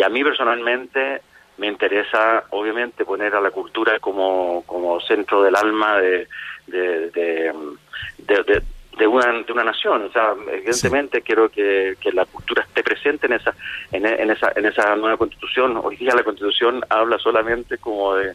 Y 0.00 0.02
a 0.02 0.08
mí 0.08 0.24
personalmente 0.24 1.20
me 1.58 1.66
interesa, 1.66 2.44
obviamente, 2.52 3.04
poner 3.04 3.34
a 3.34 3.40
la 3.42 3.50
cultura 3.50 3.98
como, 4.00 4.64
como 4.64 4.98
centro 5.02 5.42
del 5.42 5.54
alma 5.54 5.98
de, 5.98 6.26
de, 6.66 7.10
de, 7.10 8.62
de, 8.96 9.06
una, 9.06 9.42
de 9.42 9.52
una 9.52 9.64
nación. 9.64 10.04
O 10.04 10.10
sea, 10.10 10.32
evidentemente 10.54 11.20
quiero 11.20 11.50
que, 11.50 11.98
que, 12.00 12.12
la 12.12 12.24
cultura 12.24 12.62
esté 12.62 12.82
presente 12.82 13.26
en 13.26 13.34
esa, 13.34 13.54
en, 13.92 14.06
en, 14.06 14.30
esa, 14.30 14.52
en 14.56 14.64
esa 14.64 14.96
nueva 14.96 15.18
constitución. 15.18 15.78
Hoy 15.84 15.96
día 15.96 16.14
la 16.14 16.24
constitución 16.24 16.82
habla 16.88 17.18
solamente 17.18 17.76
como 17.76 18.14
de, 18.14 18.32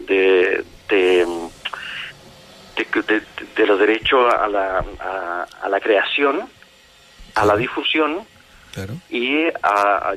de, 0.00 0.64
de 0.88 1.24
de, 3.54 3.64
los 3.64 3.78
derechos 3.78 4.34
a 4.34 4.48
la, 4.48 4.84
a, 4.98 5.46
a 5.62 5.68
la 5.68 5.78
creación, 5.78 6.48
a 7.36 7.44
la 7.44 7.54
difusión 7.54 8.26
y, 9.10 9.46
a, 9.62 10.14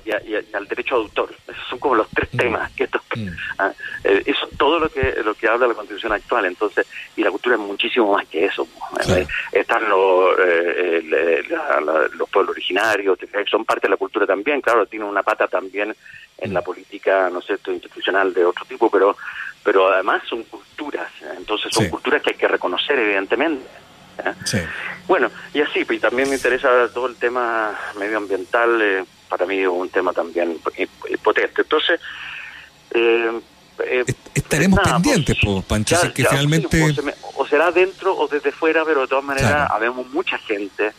al 0.53 0.67
derecho 0.67 0.95
de 0.95 1.01
autor. 1.01 1.35
Esos 1.47 1.67
son 1.69 1.79
como 1.79 1.95
los 1.95 2.09
tres 2.09 2.29
mm. 2.33 2.37
temas 2.37 2.71
que 2.71 2.83
estos, 2.85 3.01
mm. 3.15 3.27
ah, 3.59 3.71
eh, 4.03 4.23
esos 4.25 4.49
todo 4.57 4.79
lo 4.79 4.89
que 4.89 5.15
lo 5.23 5.33
que 5.33 5.47
habla 5.47 5.67
la 5.67 5.73
constitución 5.73 6.13
actual 6.13 6.45
entonces 6.45 6.85
y 7.15 7.23
la 7.23 7.31
cultura 7.31 7.55
es 7.55 7.61
muchísimo 7.61 8.13
más 8.13 8.27
que 8.27 8.45
eso 8.45 8.67
eh, 9.07 9.25
están 9.51 9.89
los 9.89 10.35
eh, 10.39 11.43
los 12.13 12.29
pueblos 12.29 12.51
originarios 12.51 13.17
son 13.49 13.65
parte 13.65 13.87
de 13.87 13.91
la 13.91 13.97
cultura 13.97 14.25
también 14.25 14.61
claro 14.61 14.85
tiene 14.85 15.05
una 15.05 15.23
pata 15.23 15.47
también 15.47 15.95
en 16.37 16.53
la 16.53 16.61
política 16.61 17.29
no 17.29 17.41
sé 17.41 17.57
institucional 17.67 18.33
de 18.33 18.45
otro 18.45 18.65
tipo 18.65 18.89
pero 18.89 19.17
pero 19.63 19.91
además 19.91 20.23
son 20.27 20.43
culturas 20.43 21.11
entonces 21.37 21.73
son 21.73 21.89
culturas 21.89 22.21
que 22.21 22.31
hay 22.31 22.37
que 22.37 22.47
reconocer 22.47 22.99
evidentemente 22.99 23.65
bueno, 25.07 25.31
y 25.53 25.61
así, 25.61 25.85
pues 25.85 26.01
también 26.01 26.29
me 26.29 26.35
interesa 26.35 26.87
todo 26.93 27.07
el 27.07 27.15
tema 27.15 27.77
medioambiental, 27.97 28.81
eh, 28.81 29.05
para 29.27 29.45
mí 29.45 29.59
es 29.59 29.67
un 29.67 29.89
tema 29.89 30.13
también 30.13 30.59
potente. 31.23 31.61
Entonces, 31.61 31.99
eh, 32.91 33.39
eh, 33.85 34.05
estaremos 34.33 34.79
pendientes, 34.79 35.37
pues, 35.41 35.65
Pancho, 35.65 36.13
que 36.13 36.25
finalmente... 36.25 36.67
Pues, 36.67 37.15
o 37.35 37.47
será 37.47 37.71
dentro 37.71 38.15
o 38.15 38.27
desde 38.27 38.51
fuera, 38.51 38.83
pero 38.85 39.01
de 39.01 39.07
todas 39.07 39.23
maneras 39.23 39.69
habemos 39.71 40.07
mucha 40.09 40.37
gente 40.37 40.91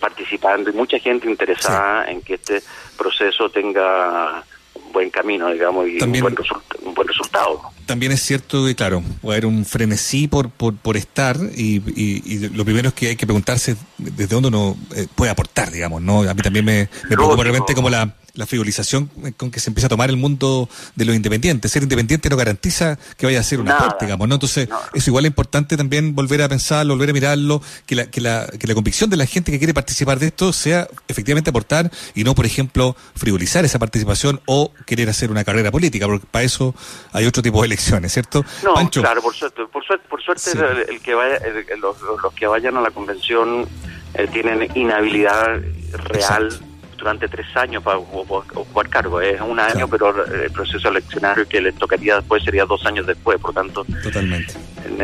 participando 0.00 0.70
y 0.70 0.72
mucha 0.72 0.98
gente 0.98 1.30
interesada 1.30 2.10
en 2.10 2.22
que 2.22 2.34
este 2.34 2.62
proceso 2.96 3.50
tenga 3.50 4.44
buen 4.92 5.10
camino, 5.10 5.50
digamos, 5.50 5.88
y 5.88 6.02
un, 6.02 6.12
buen 6.12 6.36
un 6.84 6.94
buen 6.94 7.08
resultado 7.08 7.72
también 7.86 8.12
es 8.12 8.22
cierto 8.22 8.64
que, 8.64 8.74
claro, 8.74 9.02
va 9.22 9.30
a 9.30 9.32
haber 9.32 9.46
un 9.46 9.64
frenesí 9.64 10.28
por, 10.28 10.50
por, 10.50 10.74
por 10.74 10.96
estar 10.96 11.36
y, 11.54 11.82
y, 11.94 12.48
lo 12.48 12.64
primero 12.64 12.88
es 12.88 12.94
que 12.94 13.08
hay 13.08 13.16
que 13.16 13.26
preguntarse 13.26 13.76
desde 13.98 14.34
dónde 14.34 14.48
uno 14.48 14.76
eh, 14.96 15.06
puede 15.14 15.30
aportar, 15.30 15.70
digamos, 15.70 16.00
¿no? 16.00 16.22
A 16.22 16.34
mí 16.34 16.42
también 16.42 16.64
me, 16.64 16.88
me 17.08 17.16
preocupa 17.16 17.42
realmente 17.42 17.74
como 17.74 17.90
la, 17.90 18.14
la 18.34 18.46
frivolización 18.46 19.10
con 19.36 19.50
que 19.50 19.60
se 19.60 19.70
empieza 19.70 19.86
a 19.86 19.90
tomar 19.90 20.10
el 20.10 20.16
mundo 20.16 20.68
de 20.96 21.04
los 21.04 21.14
independientes. 21.14 21.70
Ser 21.70 21.82
independiente 21.82 22.28
no 22.30 22.36
garantiza 22.36 22.98
que 23.16 23.26
vaya 23.26 23.40
a 23.40 23.42
ser 23.42 23.60
un 23.60 23.68
aporte, 23.68 24.06
digamos, 24.06 24.26
¿no? 24.28 24.36
Entonces, 24.36 24.68
es 24.94 25.06
igual 25.06 25.26
importante 25.26 25.76
también 25.76 26.14
volver 26.14 26.42
a 26.42 26.48
pensarlo, 26.48 26.94
volver 26.94 27.10
a 27.10 27.12
mirarlo, 27.12 27.60
que 27.86 27.96
la, 27.96 28.06
que, 28.06 28.20
la, 28.20 28.46
que 28.58 28.66
la 28.66 28.74
convicción 28.74 29.10
de 29.10 29.16
la 29.16 29.26
gente 29.26 29.52
que 29.52 29.58
quiere 29.58 29.74
participar 29.74 30.18
de 30.18 30.28
esto 30.28 30.52
sea 30.52 30.88
efectivamente 31.08 31.50
aportar 31.50 31.90
y 32.14 32.24
no, 32.24 32.34
por 32.34 32.46
ejemplo, 32.46 32.96
frivolizar 33.14 33.64
esa 33.64 33.78
participación 33.78 34.40
o 34.46 34.72
querer 34.86 35.10
hacer 35.10 35.30
una 35.30 35.44
carrera 35.44 35.70
política, 35.70 36.06
porque 36.06 36.26
para 36.30 36.44
eso 36.44 36.74
hay 37.12 37.26
otro 37.26 37.42
tipo 37.42 37.60
de 37.60 37.66
elecciones, 37.66 38.12
¿cierto? 38.12 38.44
No, 38.62 38.74
claro, 38.90 39.20
por 39.20 39.34
suerte, 39.34 39.62
por 39.66 39.84
suerte, 39.84 40.06
por 40.08 40.22
suerte 40.22 40.50
el, 40.88 41.00
que 41.00 41.14
vaya, 41.14 41.38
los, 41.78 42.00
los, 42.00 42.32
que 42.34 42.46
vayan 42.46 42.76
a 42.76 42.80
la 42.80 42.90
convención 42.90 43.68
eh, 44.14 44.26
tienen 44.32 44.68
inhabilidad 44.74 45.60
real 45.92 46.71
durante 47.02 47.26
tres 47.26 47.46
años 47.56 47.82
para 47.82 47.98
ocupar 47.98 48.88
cargo. 48.88 49.20
Es 49.20 49.40
un 49.40 49.58
año, 49.58 49.88
pero 49.88 50.24
el 50.24 50.50
proceso 50.52 50.88
eleccionario 50.88 51.48
que 51.48 51.60
le 51.60 51.72
tocaría 51.72 52.16
después 52.16 52.44
sería 52.44 52.64
dos 52.64 52.86
años 52.86 53.06
después, 53.06 53.40
por 53.40 53.52
tanto. 53.52 53.84
Totalmente. 54.02 54.54
En, 54.86 55.00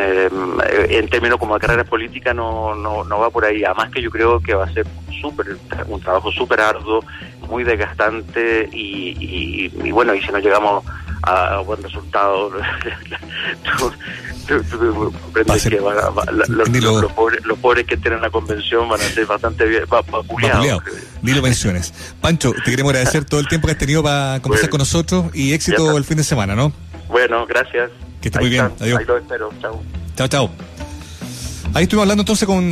eh, 0.64 1.08
términos 1.10 1.38
como 1.38 1.54
de 1.54 1.60
carrera 1.60 1.84
política 1.84 2.32
no, 2.32 2.74
no, 2.74 3.02
no 3.02 3.18
va 3.18 3.30
por 3.30 3.44
ahí. 3.44 3.64
Además 3.64 3.90
que 3.90 4.00
yo 4.00 4.10
creo 4.10 4.40
que 4.40 4.54
va 4.54 4.64
a 4.64 4.72
ser 4.72 4.86
super, 5.20 5.56
un 5.86 6.00
trabajo 6.00 6.30
súper 6.30 6.60
arduo, 6.60 7.04
muy 7.48 7.64
desgastante 7.64 8.68
y, 8.72 9.68
y, 9.84 9.90
bueno, 9.90 10.14
y 10.14 10.22
si 10.22 10.30
no 10.30 10.38
llegamos 10.38 10.84
a 11.24 11.58
buen 11.58 11.82
resultado. 11.82 12.52
los, 14.48 14.66
pobres, 17.60 17.86
que 17.86 17.96
tienen 17.96 18.20
la 18.20 18.30
convención 18.30 18.88
van 18.88 19.00
a 19.00 19.04
ser 19.04 19.26
bastante 19.26 19.66
bien, 19.66 19.84
Ni 21.22 21.32
lo 21.32 21.42
menciones. 21.42 21.92
Pancho, 22.20 22.52
te 22.64 22.70
queremos 22.70 22.90
agradecer 22.90 23.24
todo 23.24 23.40
el 23.40 23.48
tiempo 23.48 23.66
que 23.66 23.72
has 23.72 23.78
tenido 23.78 24.02
para 24.02 24.40
conversar 24.40 24.70
con 24.70 24.78
nosotros 24.78 25.26
y 25.34 25.52
éxito 25.52 25.96
el 25.96 26.04
fin 26.04 26.16
de 26.16 26.24
semana, 26.24 26.54
¿no? 26.54 26.72
Bueno, 27.08 27.46
gracias. 27.46 27.90
Que 28.20 28.28
esté 28.28 28.40
muy 28.40 28.50
bien. 28.50 28.70
Adiós. 28.80 28.98
Ahí 28.98 29.04
lo 29.04 29.18
espero. 29.18 29.50
Chao. 29.60 29.82
Chao, 30.16 30.28
chao. 30.28 30.50
Ahí 31.74 31.84
estuvimos 31.84 32.04
hablando 32.04 32.22
entonces 32.22 32.46
con 32.46 32.66